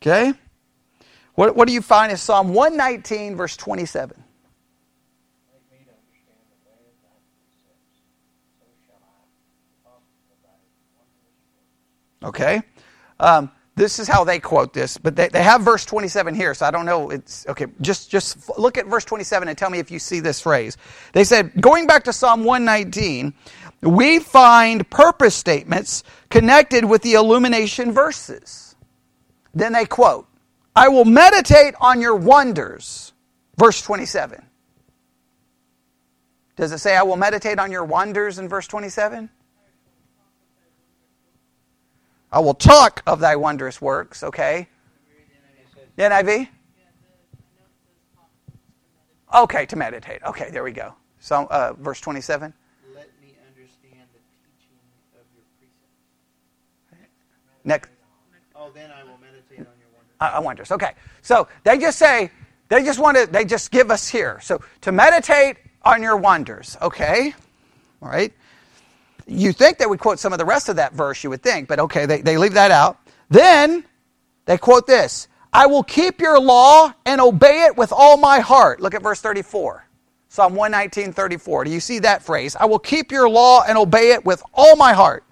[0.00, 0.32] Okay?
[1.38, 4.24] What, what do you find in Psalm 119, verse 27?
[12.24, 12.60] Okay?
[13.20, 16.66] Um, this is how they quote this, but they, they have verse 27 here, so
[16.66, 17.10] I don't know.
[17.10, 17.66] It's okay.
[17.80, 20.76] Just just look at verse 27 and tell me if you see this phrase.
[21.12, 23.32] They said, going back to Psalm 119,
[23.82, 28.74] we find purpose statements connected with the illumination verses.
[29.54, 30.27] Then they quote,
[30.78, 33.12] I will meditate on your wonders.
[33.56, 34.44] Verse 27.
[36.54, 39.28] Does it say, I will meditate on your wonders in verse 27?
[42.30, 44.68] I will talk of thy wondrous works, okay?
[45.96, 46.48] The NIV?
[49.34, 50.22] Okay, to meditate.
[50.22, 50.94] Okay, there we go.
[51.18, 52.54] So, uh, verse 27.
[52.94, 54.78] Let me understand the teaching
[55.14, 57.04] of your precepts.
[57.64, 57.90] Next.
[58.54, 59.07] Oh, then I
[60.20, 60.72] Uh, wonders.
[60.72, 60.92] Okay.
[61.22, 62.30] So they just say,
[62.68, 64.40] they just want to, they just give us here.
[64.42, 66.76] So to meditate on your wonders.
[66.82, 67.34] Okay.
[68.02, 68.32] All right
[69.28, 71.68] you think they would quote some of the rest of that verse, you would think,
[71.68, 72.98] but okay, they, they leave that out.
[73.28, 73.84] Then
[74.46, 78.80] they quote this I will keep your law and obey it with all my heart.
[78.80, 79.84] Look at verse 34.
[80.30, 81.64] Psalm 119, 34.
[81.64, 82.54] Do you see that phrase?
[82.56, 85.24] I will keep your law and obey it with all my heart.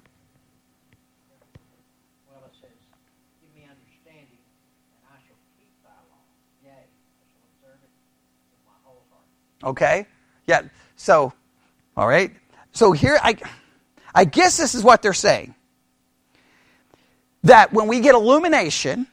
[2.27, 2.72] Well, it says,
[3.42, 4.40] Give me understanding,
[4.96, 6.25] and I shall keep thy law.
[6.65, 7.92] Yea, I shall observe it
[8.48, 9.29] with my whole heart.
[9.67, 10.06] Okay.
[10.46, 10.62] Yeah.
[10.94, 11.33] So,
[11.96, 12.33] all right.
[12.73, 13.37] So here I
[14.14, 15.54] I guess this is what they're saying.
[17.42, 19.06] That when we get illumination,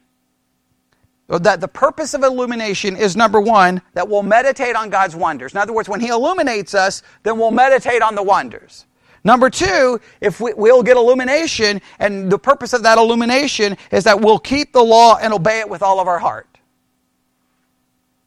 [1.28, 5.54] that the purpose of illumination is number one, that we'll meditate on God's wonders.
[5.54, 8.86] In other words, when He illuminates us, then we'll meditate on the wonders.
[9.24, 14.20] Number two, if we, will get illumination, and the purpose of that illumination is that
[14.20, 16.53] we'll keep the law and obey it with all of our heart.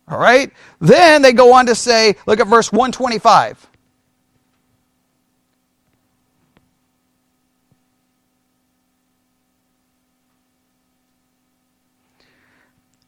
[0.09, 0.53] All right?
[0.81, 3.69] Then they go on to say, look at verse 125.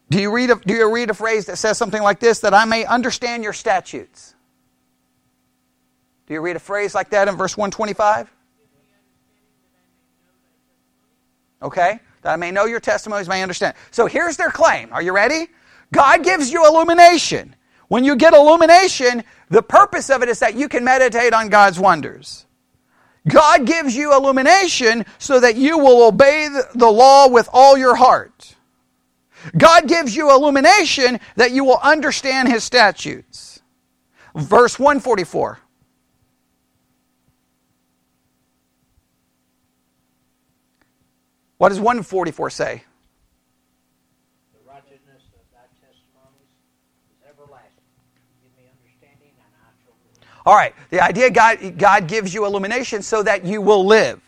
[0.09, 2.53] Do you, read a, do you read a phrase that says something like this, that
[2.53, 4.33] I may understand your statutes?
[6.25, 8.31] Do you read a phrase like that in verse 125?
[11.61, 11.99] Okay?
[12.23, 13.75] That I may know your testimonies, may understand.
[13.91, 14.91] So here's their claim.
[14.91, 15.47] Are you ready?
[15.91, 17.55] God gives you illumination.
[17.87, 21.79] When you get illumination, the purpose of it is that you can meditate on God's
[21.79, 22.45] wonders.
[23.27, 28.55] God gives you illumination so that you will obey the law with all your heart.
[29.57, 33.61] God gives you illumination that you will understand his statutes.
[34.35, 35.59] Verse 144.
[41.57, 42.83] What does 144 say?
[44.53, 46.47] The righteousness of thy testimonies
[47.11, 47.83] is everlasting.
[48.41, 50.23] Give me understanding, and I shall live.
[50.45, 54.21] All right, the idea God, God gives you illumination so that you will live.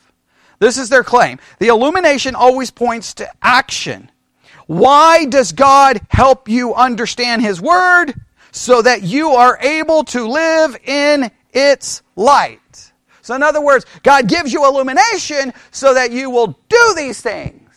[0.59, 1.39] This is their claim.
[1.59, 4.11] The illumination always points to action.
[4.67, 8.13] Why does God help you understand His Word?
[8.51, 12.91] So that you are able to live in its light.
[13.21, 17.69] So, in other words, God gives you illumination so that you will do these things.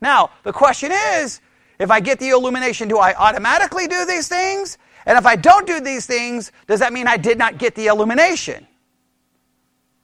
[0.00, 1.40] Now, the question is
[1.78, 4.78] if I get the illumination, do I automatically do these things?
[5.06, 7.86] And if I don't do these things, does that mean I did not get the
[7.86, 8.66] illumination?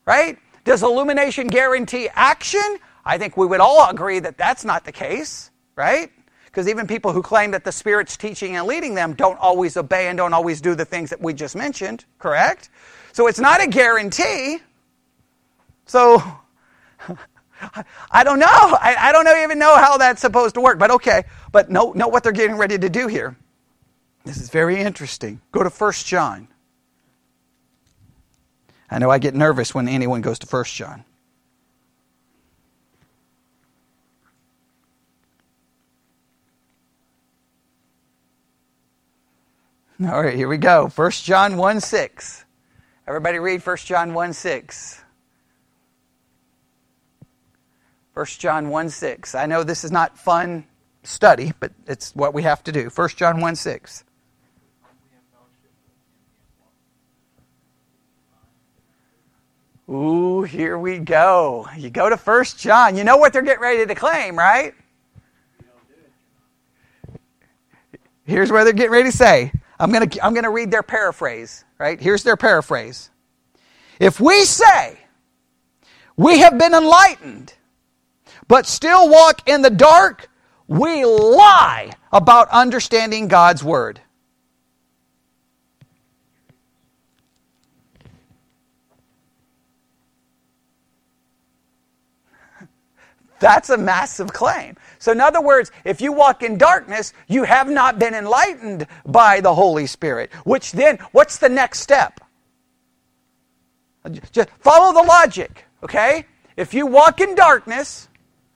[0.04, 0.38] Right?
[0.64, 2.78] Does illumination guarantee action?
[3.04, 6.10] I think we would all agree that that's not the case, right?
[6.46, 10.08] Because even people who claim that the Spirit's teaching and leading them don't always obey
[10.08, 12.70] and don't always do the things that we just mentioned, correct?
[13.12, 14.58] So it's not a guarantee.
[15.86, 16.22] So
[18.10, 18.46] I don't know.
[18.48, 21.24] I, I don't even know how that's supposed to work, but okay.
[21.52, 23.36] But note, note what they're getting ready to do here.
[24.28, 25.40] This is very interesting.
[25.52, 26.48] Go to 1 John.
[28.90, 31.02] I know I get nervous when anyone goes to 1 John.
[40.04, 40.88] All right, here we go.
[40.94, 42.44] 1 John 1 6.
[43.06, 45.00] Everybody read 1 John 1 6.
[48.12, 49.34] 1 John 1 6.
[49.34, 50.66] I know this is not fun
[51.02, 52.90] study, but it's what we have to do.
[52.94, 54.04] 1 John 1 6.
[59.90, 61.66] Ooh, here we go.
[61.76, 62.96] You go to 1 John.
[62.96, 64.74] You know what they're getting ready to claim, right?
[68.24, 69.50] Here's where they're getting ready to say.
[69.80, 71.98] I'm going to I'm going to read their paraphrase, right?
[71.98, 73.08] Here's their paraphrase.
[73.98, 74.98] If we say
[76.16, 77.54] we have been enlightened
[78.46, 80.28] but still walk in the dark,
[80.66, 84.00] we lie about understanding God's word.
[93.40, 94.76] That's a massive claim.
[94.98, 99.40] So, in other words, if you walk in darkness, you have not been enlightened by
[99.40, 100.32] the Holy Spirit.
[100.44, 102.20] Which then, what's the next step?
[104.32, 106.26] Just follow the logic, okay?
[106.56, 108.08] If you walk in darkness,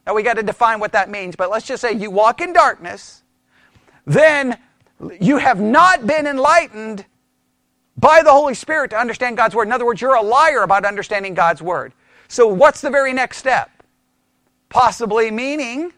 [0.06, 2.52] now we got to define what that means, but let's just say you walk in
[2.52, 3.22] darkness,
[4.06, 4.58] then
[5.20, 7.04] you have not been enlightened
[7.96, 9.68] by the Holy Spirit to understand God's Word.
[9.68, 11.92] In other words, you're a liar about understanding God's Word.
[12.28, 13.70] So, what's the very next step?
[14.72, 15.92] Possibly meaning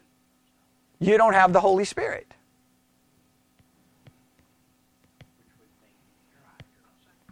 [0.98, 2.26] you don't have the Holy Spirit.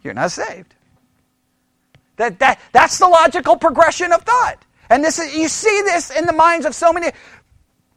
[0.03, 0.73] You're not saved.
[2.15, 4.63] That, that, that's the logical progression of thought.
[4.89, 7.11] And this is, you see this in the minds of so many.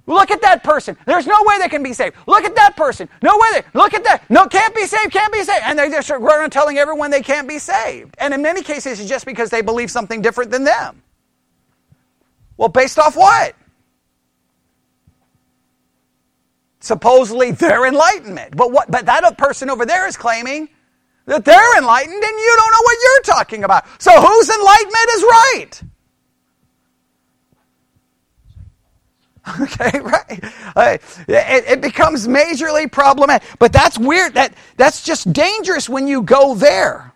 [0.06, 0.96] Look at that person.
[1.06, 2.16] There's no way they can be saved.
[2.26, 3.08] Look at that person.
[3.22, 3.48] No way.
[3.52, 4.28] They, look at that.
[4.28, 5.62] No, can't be saved, can't be saved.
[5.62, 8.16] And they just are around telling everyone they can't be saved.
[8.18, 11.02] And in many cases, it's just because they believe something different than them.
[12.56, 13.54] Well, based off what?
[16.80, 18.56] Supposedly their enlightenment.
[18.56, 20.68] But what but that person over there is claiming
[21.26, 23.84] that they're enlightened and you don't know what you're talking about.
[24.00, 25.82] So whose enlightenment is right?
[29.60, 31.00] Okay, right.
[31.28, 33.48] It, it, becomes majorly problematic.
[33.60, 34.34] But that's weird.
[34.34, 37.12] That, that's just dangerous when you go there.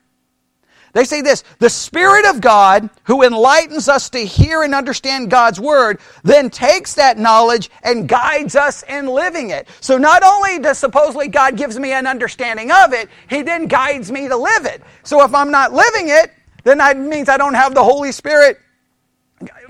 [0.92, 5.60] They say this the Spirit of God, who enlightens us to hear and understand God's
[5.60, 9.68] Word, then takes that knowledge and guides us in living it.
[9.80, 14.10] So not only does supposedly God gives me an understanding of it, He then guides
[14.10, 14.82] me to live it.
[15.04, 16.32] So if I'm not living it,
[16.64, 18.58] then that means I don't have the Holy Spirit.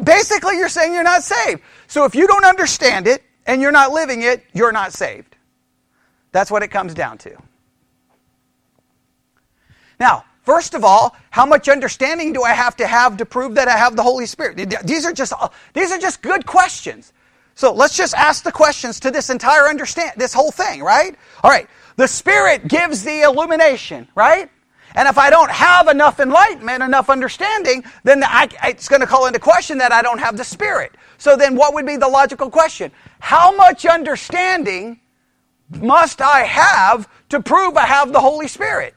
[0.03, 1.63] Basically, you're saying you're not saved.
[1.87, 5.37] So if you don't understand it and you're not living it, you're not saved.
[6.33, 7.37] That's what it comes down to.
[9.99, 13.69] Now, First of all, how much understanding do I have to have to prove that
[13.69, 14.71] I have the Holy Spirit?
[14.85, 17.13] These are just, uh, these are just good questions.
[17.55, 21.15] So let's just ask the questions to this entire understand this whole thing, right?
[21.45, 21.69] All right.
[21.97, 24.49] The Spirit gives the illumination, right?
[24.95, 29.27] And if I don't have enough enlightenment, enough understanding, then I, it's going to call
[29.27, 30.93] into question that I don't have the Spirit.
[31.19, 32.91] So then what would be the logical question?
[33.21, 35.01] How much understanding
[35.69, 38.95] must I have to prove I have the Holy Spirit?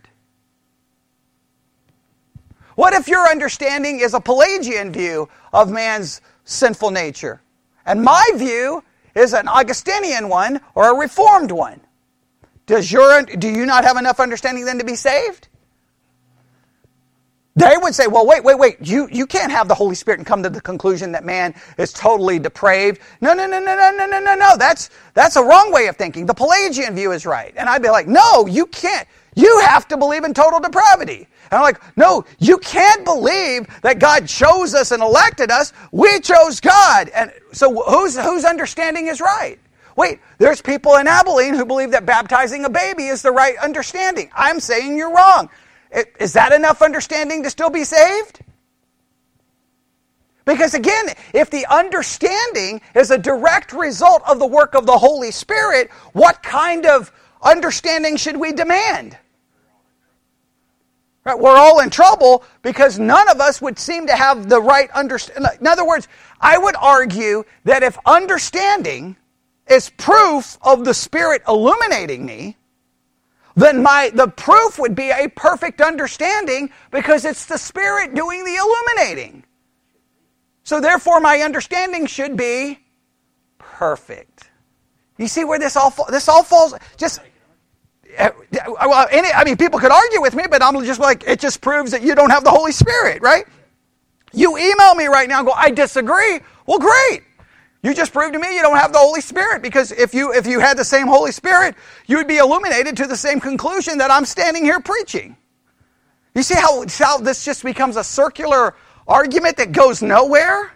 [2.76, 7.42] What if your understanding is a Pelagian view of man's sinful nature?
[7.86, 8.84] And my view
[9.16, 11.82] is an Augustinian one or a Reformed one.
[12.66, 15.50] Does your, do you not have enough understanding then to be saved?
[17.56, 18.78] They would say, well, wait, wait, wait.
[18.82, 21.94] You, you can't have the Holy Spirit and come to the conclusion that man is
[21.94, 23.00] totally depraved.
[23.22, 24.58] No, no, no, no, no, no, no, no, no.
[24.58, 26.26] That's, that's a wrong way of thinking.
[26.26, 27.54] The Pelagian view is right.
[27.56, 29.08] And I'd be like, no, you can't.
[29.36, 31.28] You have to believe in total depravity.
[31.52, 35.74] And I'm like, no, you can't believe that God chose us and elected us.
[35.92, 37.10] We chose God.
[37.10, 39.60] And so whose, whose understanding is right?
[39.96, 44.30] Wait, there's people in Abilene who believe that baptizing a baby is the right understanding.
[44.36, 45.50] I'm saying you're wrong.
[46.20, 48.42] Is that enough understanding to still be saved?
[50.46, 55.32] Because again, if the understanding is a direct result of the work of the Holy
[55.32, 59.18] Spirit, what kind of understanding should we demand?
[61.26, 61.40] Right?
[61.40, 65.52] We're all in trouble because none of us would seem to have the right understanding.
[65.62, 66.08] In other words,
[66.42, 69.16] I would argue that if understanding
[69.68, 72.58] is proof of the Spirit illuminating me,
[73.56, 78.56] then my the proof would be a perfect understanding because it's the Spirit doing the
[78.56, 79.46] illuminating.
[80.64, 82.80] So therefore, my understanding should be
[83.60, 84.50] perfect.
[85.18, 86.74] You see where this all this all falls?
[86.98, 87.22] Just
[88.18, 88.30] Eh,
[88.68, 91.62] well, any, I mean, people could argue with me, but I'm just like, it just
[91.62, 93.46] proves that you don't have the Holy Spirit, right?
[94.34, 96.40] You email me right now and go, I disagree.
[96.66, 97.24] Well, great.
[97.84, 100.48] You just proved to me you don't have the Holy Spirit because if you, if
[100.48, 101.76] you had the same Holy Spirit,
[102.08, 105.36] you would be illuminated to the same conclusion that I'm standing here preaching.
[106.34, 108.76] You see how, how this just becomes a circular
[109.08, 110.72] argument that goes nowhere?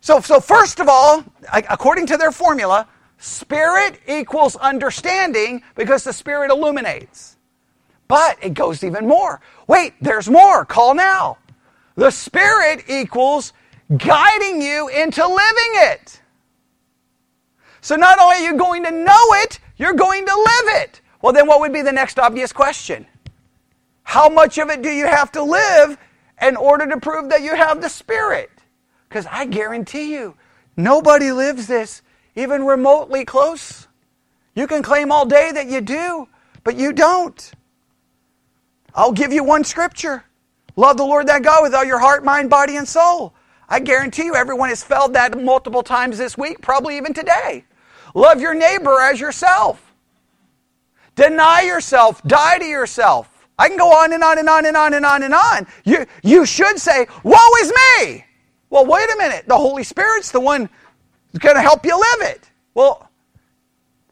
[0.00, 2.86] So, so first of all, according to their formula,
[3.22, 7.36] Spirit equals understanding because the Spirit illuminates.
[8.08, 9.40] But it goes even more.
[9.68, 10.64] Wait, there's more.
[10.64, 11.38] Call now.
[11.94, 13.52] The Spirit equals
[13.96, 16.20] guiding you into living it.
[17.80, 21.00] So not only are you going to know it, you're going to live it.
[21.22, 23.06] Well, then what would be the next obvious question?
[24.02, 25.96] How much of it do you have to live
[26.40, 28.50] in order to prove that you have the Spirit?
[29.08, 30.34] Because I guarantee you,
[30.76, 32.02] nobody lives this
[32.34, 33.88] even remotely close.
[34.54, 36.28] You can claim all day that you do,
[36.64, 37.52] but you don't.
[38.94, 40.24] I'll give you one scripture.
[40.76, 43.34] Love the Lord that God with all your heart, mind, body, and soul.
[43.68, 47.64] I guarantee you everyone has felt that multiple times this week, probably even today.
[48.14, 49.92] Love your neighbor as yourself.
[51.14, 53.28] Deny yourself, die to yourself.
[53.58, 55.66] I can go on and on and on and on and on and on.
[55.84, 58.24] You, you should say, Woe is me!
[58.70, 59.46] Well, wait a minute.
[59.46, 60.70] The Holy Spirit's the one
[61.32, 62.50] it's going to help you live it.
[62.74, 63.08] Well,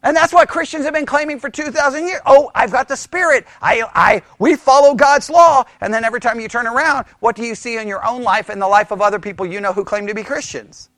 [0.03, 2.21] and that's what Christians have been claiming for 2,000 years.
[2.25, 3.47] Oh, I've got the Spirit.
[3.61, 5.65] I, I, we follow God's law.
[5.81, 8.49] And then every time you turn around, what do you see in your own life
[8.49, 10.89] and the life of other people you know who claim to be Christians?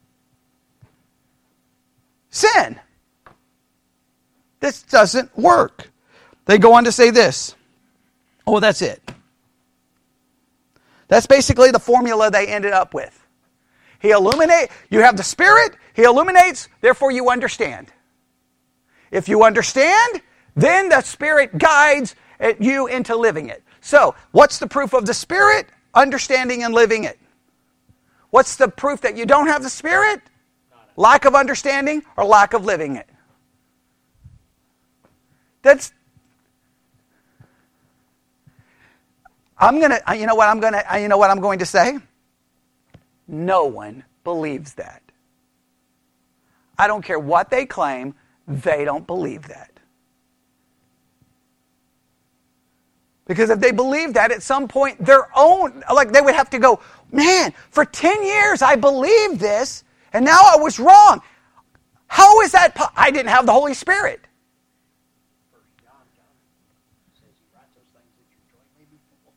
[2.31, 2.79] Sin.
[4.61, 5.91] This doesn't work.
[6.47, 7.57] They go on to say this.
[8.47, 9.03] Oh, that's it.
[11.09, 13.22] That's basically the formula they ended up with.
[14.03, 17.87] He illuminate, you have the Spirit, He illuminates, therefore you understand.
[19.13, 20.21] If you understand,
[20.57, 22.17] then the Spirit guides
[22.59, 23.63] you into living it.
[23.81, 25.69] So, what's the proof of the Spirit?
[25.95, 27.19] Understanding and living it.
[28.31, 30.21] What's the proof that you don't have the Spirit?
[30.97, 33.09] Lack of understanding or lack of living it.
[35.63, 35.93] That's
[39.57, 41.99] I'm to you know what I'm to you know what I'm going to say?
[43.29, 45.03] No one believes that.
[46.79, 48.15] I don't care what they claim,
[48.49, 49.71] they don't believe that.
[53.27, 56.59] Because if they believe that at some point, their own, like they would have to
[56.59, 56.81] go,
[57.13, 61.23] man, for 10 years I believed this, and now I was wrong.
[62.09, 62.75] How is that?
[62.75, 64.21] Po- I didn't have the Holy Spirit.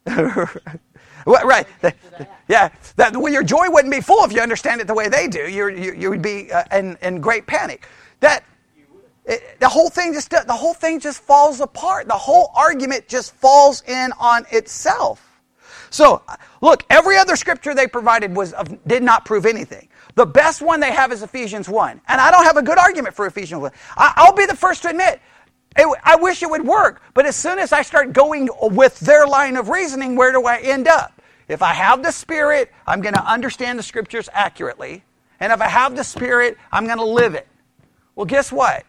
[1.25, 1.67] right.
[2.47, 2.69] Yeah.
[2.97, 5.49] That, well, your joy wouldn't be full if you understand it the way they do.
[5.49, 7.87] You're, you, you would be uh, in, in great panic.
[8.19, 8.43] That
[9.25, 12.07] it, the whole thing just the whole thing just falls apart.
[12.07, 15.41] The whole argument just falls in on itself.
[15.89, 16.21] So,
[16.61, 19.87] look, every other scripture they provided was of, did not prove anything.
[20.15, 22.01] The best one they have is Ephesians 1.
[22.07, 23.71] And I don't have a good argument for Ephesians 1.
[23.97, 25.21] I, will be the first to admit,
[25.75, 27.01] it, I wish it would work.
[27.13, 30.59] But as soon as I start going with their line of reasoning, where do I
[30.59, 31.21] end up?
[31.47, 35.03] If I have the Spirit, I'm going to understand the scriptures accurately.
[35.39, 37.47] And if I have the Spirit, I'm going to live it.
[38.15, 38.85] Well, guess what?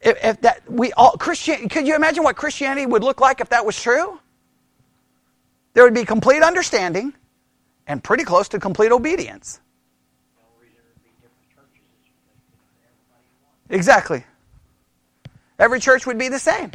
[0.00, 3.48] If, if, that we all Christian, could you imagine what Christianity would look like if
[3.48, 4.20] that was true?
[5.74, 7.12] There would be complete understanding
[7.86, 9.60] and pretty close to complete obedience.
[13.70, 14.24] Exactly.
[15.58, 16.72] Every church would be the same.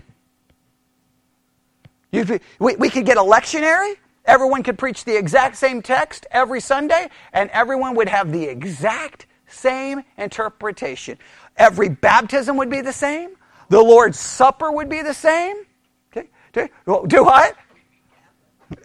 [2.11, 3.95] Be, we, we could get a lectionary.
[4.25, 9.25] Everyone could preach the exact same text every Sunday, and everyone would have the exact
[9.47, 11.17] same interpretation.
[11.57, 13.31] Every baptism would be the same.
[13.69, 15.55] The Lord's Supper would be the same.
[16.15, 16.29] Okay?
[16.53, 16.69] Do,
[17.07, 17.55] do what?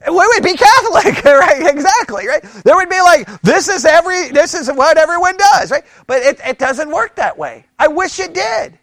[0.06, 1.66] We would be Catholic, right?
[1.74, 2.42] Exactly, right?
[2.64, 5.84] There would be like, this is every, this is what everyone does, right?
[6.06, 7.66] But it, it doesn't work that way.
[7.78, 8.78] I wish it did.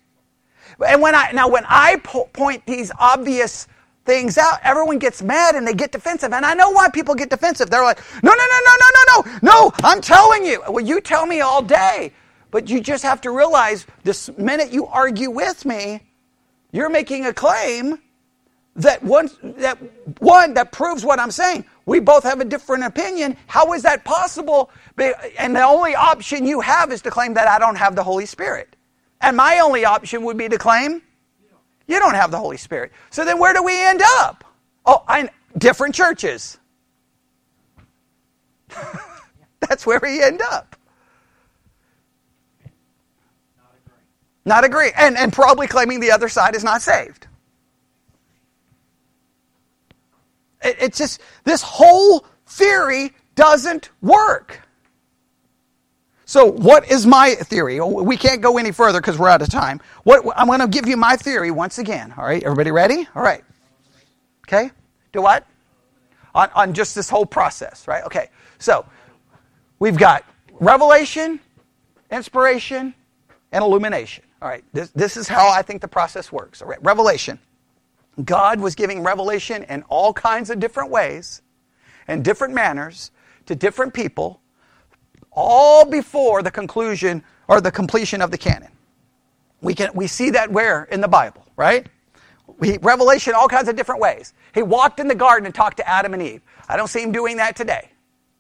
[0.86, 3.68] And when I, now when I po- point these obvious
[4.06, 6.34] things out, everyone gets mad and they get defensive.
[6.34, 7.70] And I know why people get defensive.
[7.70, 10.62] They're like, no, no, no, no, no, no, no, no, I'm telling you.
[10.70, 12.14] Well, you tell me all day.
[12.52, 16.02] But you just have to realize this minute you argue with me,
[16.72, 18.00] you're making a claim
[18.76, 19.78] that one that
[20.20, 21.66] one that proves what I'm saying.
[21.86, 23.38] We both have a different opinion.
[23.48, 24.72] How is that possible?
[25.40, 28.26] And the only option you have is to claim that I don't have the Holy
[28.26, 28.76] Spirit.
[29.22, 31.02] And my only option would be to claim
[31.88, 32.92] you don't have the Holy Spirit.
[33.12, 34.44] So then where do we end up?
[34.86, 36.58] Oh, I, different churches.
[39.62, 40.76] That's where we end up.
[44.46, 44.92] Not agree.
[44.96, 47.28] And, and probably claiming the other side is not saved.
[50.55, 54.62] It, it's just, this whole theory doesn't work.
[56.28, 57.80] So, what is my theory?
[57.80, 59.80] We can't go any further because we're out of time.
[60.04, 62.14] What, I'm going to give you my theory once again.
[62.18, 63.08] All right, everybody ready?
[63.16, 63.44] All right.
[64.48, 64.72] Okay.
[65.14, 65.46] Do what?
[66.34, 68.04] On, on just this whole process, right?
[68.06, 68.30] Okay.
[68.58, 68.86] So,
[69.78, 70.26] we've got
[70.60, 71.40] revelation,
[72.12, 72.96] inspiration,
[73.52, 74.24] and illumination.
[74.42, 74.64] All right.
[74.74, 76.62] This, this is how I think the process works.
[76.64, 76.84] All right.
[76.84, 77.40] Revelation.
[78.24, 81.42] God was giving revelation in all kinds of different ways
[82.08, 83.12] and different manners
[83.46, 84.42] to different people,
[85.32, 88.72] all before the conclusion or the completion of the canon.
[89.62, 90.84] We, can, we see that where?
[90.86, 91.88] In the Bible, right?
[92.58, 94.34] Revelation all kinds of different ways.
[94.54, 96.42] He walked in the garden and talked to Adam and Eve.
[96.70, 97.90] I don't see him doing that today.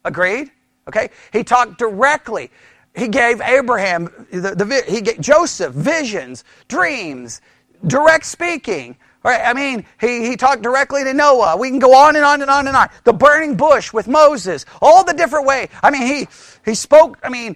[0.05, 0.51] Agreed?
[0.87, 1.09] Okay?
[1.33, 2.51] He talked directly.
[2.95, 7.41] He gave Abraham, the, the, he gave Joseph visions, dreams,
[7.87, 8.95] direct speaking,
[9.25, 9.41] Right?
[9.43, 11.57] I mean, he, he talked directly to Noah.
[11.57, 12.89] We can go on and on and on and on.
[13.05, 15.69] The burning bush with Moses, all the different way.
[15.81, 16.27] I mean, he,
[16.63, 17.55] he spoke, I mean,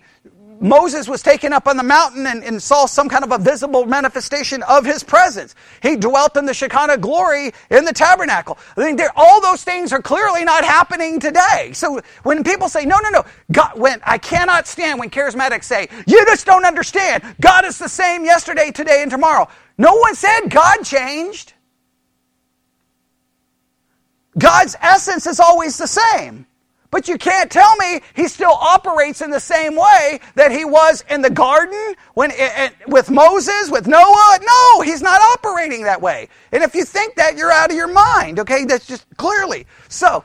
[0.59, 3.85] Moses was taken up on the mountain and, and, saw some kind of a visible
[3.85, 5.53] manifestation of his presence.
[5.83, 8.57] He dwelt in the Shekinah glory in the tabernacle.
[8.75, 11.69] I mean, all those things are clearly not happening today.
[11.73, 15.87] So when people say, no, no, no, God, when I cannot stand when charismatics say,
[16.07, 17.23] you just don't understand.
[17.39, 19.47] God is the same yesterday, today, and tomorrow.
[19.77, 21.53] No one said God changed.
[24.39, 26.47] God's essence is always the same.
[26.91, 31.03] But you can't tell me he still operates in the same way that he was
[31.09, 34.39] in the garden when eh, eh, with Moses, with Noah.
[34.41, 36.29] No, he's not operating that way.
[36.51, 38.39] And if you think that, you're out of your mind.
[38.39, 39.67] Okay, that's just clearly.
[39.87, 40.23] So,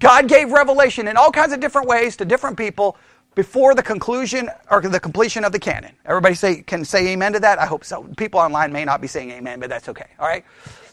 [0.00, 2.96] God gave revelation in all kinds of different ways to different people
[3.36, 5.92] before the conclusion or the completion of the canon.
[6.06, 7.60] Everybody say can say amen to that.
[7.60, 8.02] I hope so.
[8.16, 10.08] People online may not be saying amen, but that's okay.
[10.18, 10.44] All right.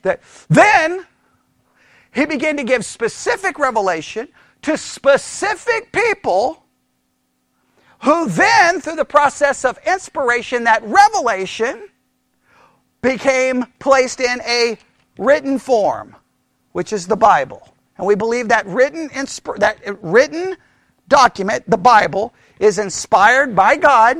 [0.04, 1.08] That then
[2.18, 4.28] he began to give specific revelation
[4.64, 6.64] to specific people
[8.04, 11.90] who then, through the process of inspiration, that revelation
[13.04, 14.80] became placed in a
[15.20, 16.16] written form,
[16.72, 17.70] which is the Bible.
[17.98, 19.10] And we believe that written,
[19.58, 20.58] that written
[21.08, 24.18] document, the Bible, is inspired by God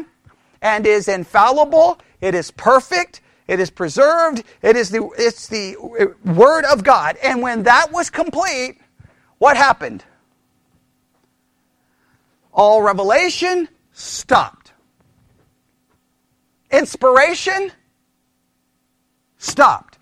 [0.62, 4.44] and is infallible, it is perfect, it is preserved.
[4.62, 5.76] It is the, it's the
[6.26, 7.18] Word of God.
[7.24, 8.80] And when that was complete,
[9.38, 10.04] what happened?
[12.54, 14.74] All revelation stopped.
[16.72, 17.72] Inspiration
[19.38, 19.98] stopped.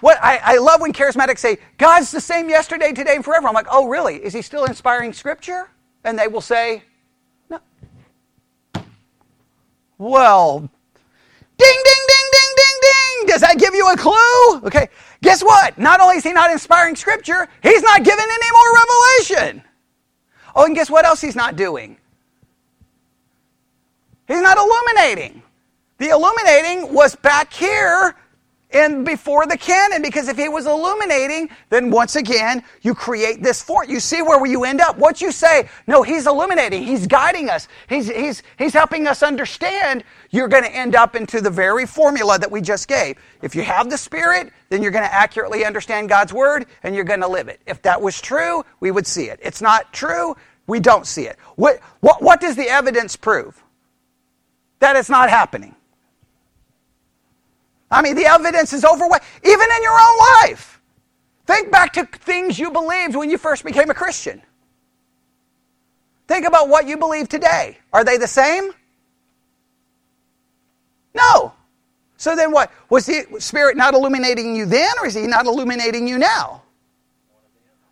[0.00, 3.48] What I, I love when charismatics say, God's the same yesterday, today, and forever.
[3.48, 4.16] I'm like, oh, really?
[4.16, 5.70] Is he still inspiring scripture?
[6.02, 6.82] And they will say,
[7.48, 7.60] no.
[9.96, 10.68] Well,
[11.58, 13.26] ding, ding, ding, ding, ding, inspiring?
[13.26, 14.66] Does that give you a clue?
[14.66, 14.88] Okay,
[15.22, 15.78] guess what?
[15.78, 19.62] Not only is he not inspiring scripture, he's not giving any more revelation.
[20.56, 21.96] Oh, and guess what else he's not doing?
[24.28, 25.42] He's not illuminating.
[25.98, 28.14] The illuminating was back here
[28.74, 33.62] and before the canon because if he was illuminating then once again you create this
[33.62, 33.88] fort.
[33.88, 34.98] You see where you end up.
[34.98, 36.82] What you say no he's illuminating.
[36.82, 37.68] He's guiding us.
[37.88, 42.38] He's, he's, he's helping us understand you're going to end up into the very formula
[42.38, 43.16] that we just gave.
[43.40, 47.04] If you have the spirit then you're going to accurately understand god's word and you're
[47.04, 47.60] going to live it.
[47.66, 49.38] If that was true we would see it.
[49.42, 51.38] It's not true we don't see it.
[51.56, 53.62] What, what, what does the evidence prove?
[54.80, 55.76] That it's not happening
[57.90, 60.80] I mean, the evidence is overwhelming, even in your own life.
[61.46, 64.42] Think back to things you believed when you first became a Christian.
[66.26, 67.78] Think about what you believe today.
[67.92, 68.70] Are they the same?
[71.14, 71.52] No.
[72.16, 72.72] So then what?
[72.88, 76.62] Was the Spirit not illuminating you then, or is He not illuminating you now?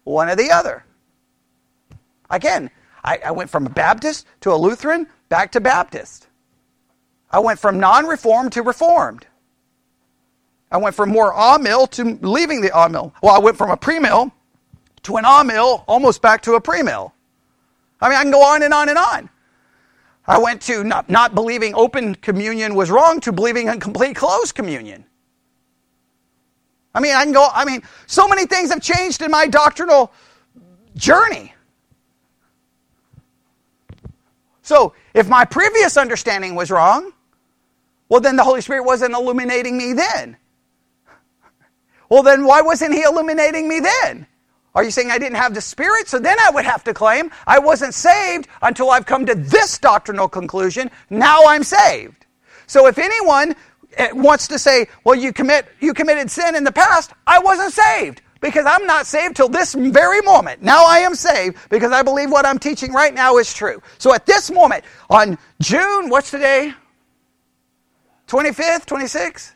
[0.05, 0.85] One or the other.
[2.31, 2.71] Again,
[3.05, 6.29] I, I went from a Baptist to a Lutheran, back to Baptist.
[7.31, 9.27] I went from non reformed to reformed.
[10.73, 13.13] I went from more A Mill to leaving the A Mill.
[13.23, 14.33] Well, I went from a pre mill
[15.03, 17.13] to an A Mill, almost back to a pre mill.
[18.01, 19.29] I mean, I can go on and on and on.
[20.27, 24.55] I went to not, not believing open communion was wrong to believing in complete closed
[24.55, 25.05] communion.
[26.95, 30.13] I mean, I can go, I mean, so many things have changed in my doctrinal
[30.97, 31.53] journey.
[34.63, 37.13] So, if my previous understanding was wrong,
[38.09, 40.37] well, then the Holy Spirit wasn't illuminating me then.
[42.13, 44.27] Well, then why wasn't he illuminating me then?
[44.75, 46.09] Are you saying I didn't have the Spirit?
[46.09, 49.79] So then I would have to claim I wasn't saved until I've come to this
[49.79, 50.91] doctrinal conclusion.
[51.09, 52.27] Now I'm saved.
[52.67, 53.55] So if anyone
[53.97, 57.73] eh, wants to say, well, you, commit, you committed sin in the past, I wasn't
[57.73, 60.61] saved because I'm not saved till this very moment.
[60.61, 63.81] Now I am saved because I believe what I'm teaching right now is true.
[63.97, 66.75] So at this moment, on June, what's today?
[68.29, 69.53] 25th, 26th?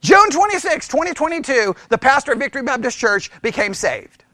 [0.00, 4.24] June 26, 2022, the pastor of Victory Baptist Church became saved.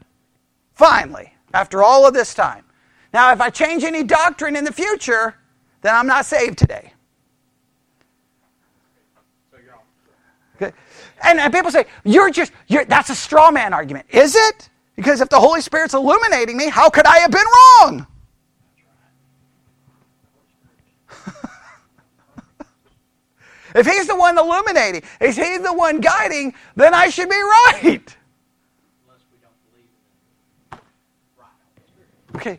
[0.74, 2.64] Finally, after all of this time.
[3.12, 5.34] Now, if I change any doctrine in the future,
[5.82, 6.92] then I'm not saved today.
[10.56, 10.72] Okay.
[11.22, 14.06] And, and people say, you're just, you're, that's a straw man argument.
[14.10, 14.70] Is it?
[14.96, 18.06] Because if the Holy Spirit's illuminating me, how could I have been wrong?
[23.76, 27.84] If he's the one illuminating, if he's the one guiding, then I should be right.
[27.84, 30.80] Unless we don't believe
[31.38, 32.36] right.
[32.36, 32.58] Okay.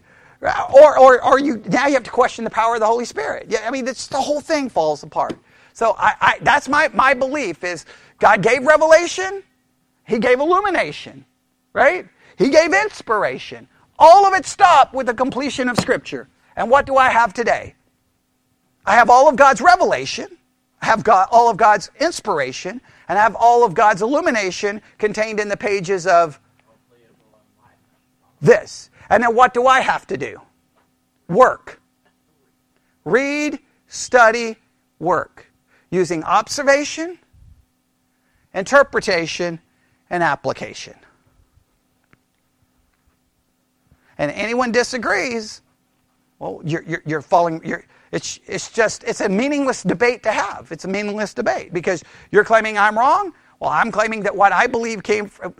[0.72, 3.48] Or, or, or you now you have to question the power of the Holy Spirit.
[3.50, 5.36] Yeah, I mean, the whole thing falls apart.
[5.74, 7.86] So I, I, that's my, my belief is
[8.20, 9.42] God gave revelation,
[10.06, 11.26] He gave illumination,
[11.74, 12.08] right?
[12.38, 13.68] He gave inspiration.
[13.98, 16.30] All of it stopped with the completion of Scripture.
[16.56, 17.74] And what do I have today?
[18.86, 20.37] I have all of God's revelation
[20.82, 25.58] have got all of God's inspiration and have all of God's illumination contained in the
[25.58, 26.40] pages of
[28.42, 28.90] this.
[29.10, 30.42] And then what do I have to do?
[31.28, 31.82] Work.
[33.06, 34.58] Read, study,
[35.00, 35.52] work.
[35.90, 37.18] Using observation,
[38.54, 39.60] interpretation,
[40.10, 40.96] and application.
[44.18, 45.62] And anyone disagrees,
[46.40, 50.68] well, you're, you're, you're falling, you're, it's, it's just, it's a meaningless debate to have.
[50.72, 53.34] It's a meaningless debate because you're claiming I'm wrong.
[53.60, 55.54] Well, I'm claiming that what I believe came from,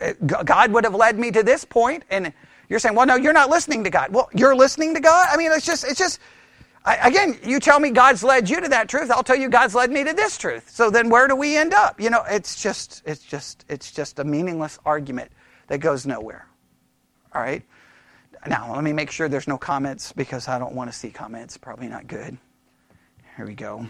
[0.00, 2.32] uh, God would have led me to this point, and
[2.68, 4.12] you're saying, well, no, you're not listening to God.
[4.12, 5.28] Well, you're listening to God.
[5.30, 6.20] I mean, it's just, it's just.
[6.86, 9.10] I, again, you tell me God's led you to that truth.
[9.10, 10.70] I'll tell you God's led me to this truth.
[10.70, 11.98] So then, where do we end up?
[12.00, 15.32] You know, it's just, it's just, it's just a meaningless argument
[15.68, 16.46] that goes nowhere.
[17.34, 17.62] All right.
[18.46, 21.56] Now, let me make sure there's no comments because I don't want to see comments.
[21.56, 22.36] Probably not good.
[23.36, 23.86] Here we go.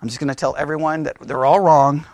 [0.00, 2.04] I'm just going to tell everyone that they're all wrong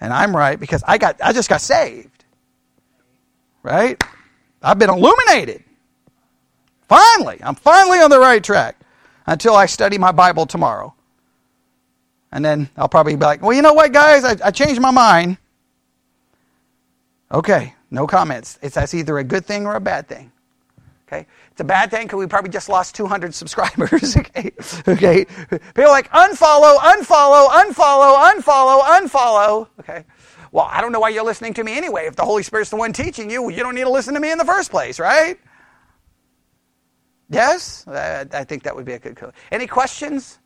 [0.00, 2.24] and I'm right because I got I just got saved.
[3.62, 4.02] Right?
[4.62, 5.64] I've been illuminated.
[6.88, 8.76] Finally, I'm finally on the right track
[9.26, 10.94] until I study my Bible tomorrow.
[12.32, 14.24] And then I'll probably be like, well, you know what, guys?
[14.24, 15.38] I, I changed my mind.
[17.32, 18.58] Okay, no comments.
[18.62, 20.32] It's that's either a good thing or a bad thing.
[21.06, 24.16] Okay, it's a bad thing because we probably just lost 200 subscribers.
[24.16, 24.52] okay,
[24.86, 25.24] okay.
[25.24, 29.68] People like unfollow, unfollow, unfollow, unfollow, unfollow.
[29.80, 30.04] Okay.
[30.52, 32.06] Well, I don't know why you're listening to me anyway.
[32.06, 34.30] If the Holy Spirit's the one teaching you, you don't need to listen to me
[34.30, 35.38] in the first place, right?
[37.30, 39.16] Yes, I think that would be a good.
[39.16, 39.34] Code.
[39.52, 40.38] Any questions?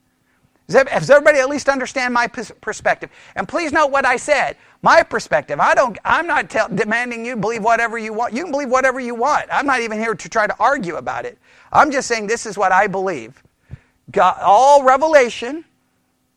[0.69, 3.11] Does everybody at least understand my perspective?
[3.37, 4.57] And please note what I said.
[4.83, 5.61] My perspective.
[5.61, 5.97] I don't.
[6.05, 8.35] I'm not tell, demanding you believe whatever you want.
[8.35, 9.47] You can believe whatever you want.
[9.51, 11.39] I'm not even here to try to argue about it.
[11.73, 13.41] I'm just saying this is what I believe.
[14.11, 15.65] God, all revelation,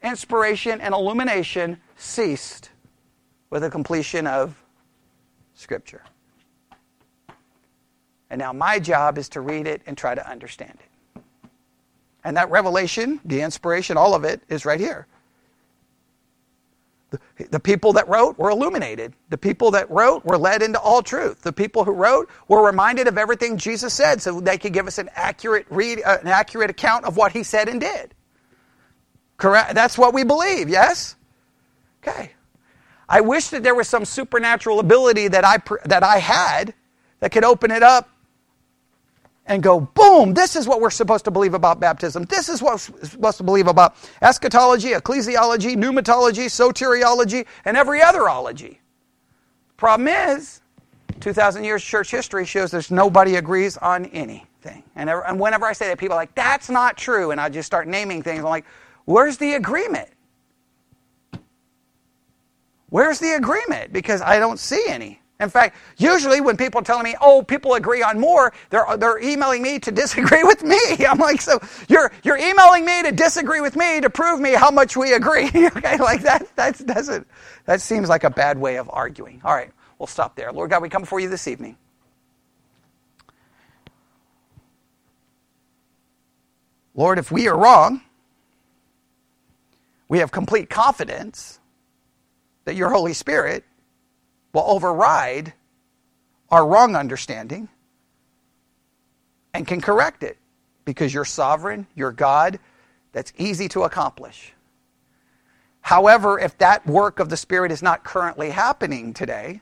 [0.04, 2.70] inspiration, and illumination ceased
[3.50, 4.56] with the completion of
[5.56, 6.04] Scripture.
[8.30, 11.22] And now my job is to read it and try to understand it.
[12.24, 15.08] And that revelation, the inspiration, all of it is right here.
[17.12, 17.20] The,
[17.52, 19.14] the, people that wrote were illuminated.
[19.30, 21.42] The people that wrote were led into all truth.
[21.42, 24.98] The people who wrote were reminded of everything Jesus said so they could give us
[24.98, 28.16] an accurate read, uh, an accurate account of what he said and did.
[29.38, 29.76] Correct?
[29.76, 31.16] That's what we believe, yes?
[32.02, 32.32] Okay.
[33.08, 36.74] I wish that there was some supernatural ability that I, that I had
[37.20, 38.10] that could open it up
[39.48, 42.24] and go, boom, this is what we're supposed to believe about baptism.
[42.24, 48.28] This is what we're supposed to believe about eschatology, ecclesiology, pneumatology, soteriology, and every other
[48.28, 48.82] ology.
[49.78, 50.62] Problem is,
[51.20, 54.84] 2,000 years church history shows there's nobody agrees on anything.
[54.96, 57.32] And, ever, and whenever I say that, people are like, that's not true.
[57.32, 58.40] And I just start naming things.
[58.40, 58.66] I'm like,
[59.06, 60.10] where's the agreement?
[62.90, 63.94] Where's the agreement?
[63.94, 65.22] Because I don't see any.
[65.40, 69.20] In fact, usually when people are telling me, oh, people agree on more, they're, they're
[69.22, 70.80] emailing me to disagree with me.
[71.08, 71.60] I'm like, so
[71.90, 75.48] you're, you're emailing me to disagree with me to prove me how much we agree.
[75.56, 77.28] okay, like that, that doesn't,
[77.66, 79.42] that seems like a bad way of arguing.
[79.44, 80.54] All right, we'll stop there.
[80.54, 81.78] Lord God, we come before you this evening.
[86.96, 88.02] Lord, if we are wrong,
[90.08, 91.60] we have complete confidence
[92.66, 93.66] that your Holy Spirit
[94.56, 95.54] will override
[96.50, 97.68] our wrong understanding
[99.54, 100.38] and can correct it
[100.86, 102.58] because you're sovereign, you're God.
[103.12, 104.54] That's easy to accomplish.
[105.82, 109.60] However, if that work of the Spirit is not currently happening today,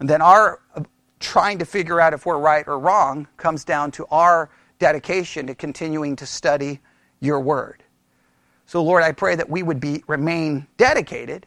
[0.00, 0.82] then our uh,
[1.20, 5.54] trying to figure out if we're right or wrong comes down to our dedication to
[5.54, 6.80] continuing to study
[7.20, 7.84] your word.
[8.66, 11.46] So Lord, I pray that we would be remain dedicated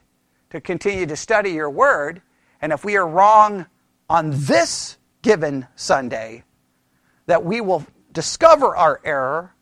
[0.51, 2.21] to continue to study your word
[2.61, 3.65] and if we are wrong
[4.09, 6.43] on this given Sunday,
[7.25, 9.53] that we will discover our error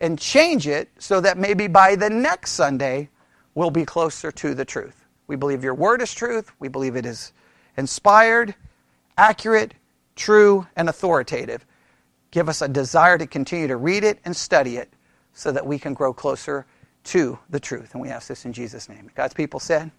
[0.00, 3.08] and change it so that maybe by the next Sunday
[3.54, 5.04] we'll be closer to the truth.
[5.26, 6.52] We believe your word is truth.
[6.58, 7.32] We believe it is
[7.76, 8.54] inspired,
[9.16, 9.74] accurate,
[10.16, 11.66] true, and authoritative.
[12.30, 14.92] Give us a desire to continue to read it and study it
[15.32, 16.66] so that we can grow closer
[17.04, 17.94] to the truth.
[17.94, 19.10] And we ask this in Jesus' name.
[19.14, 19.90] God's people said,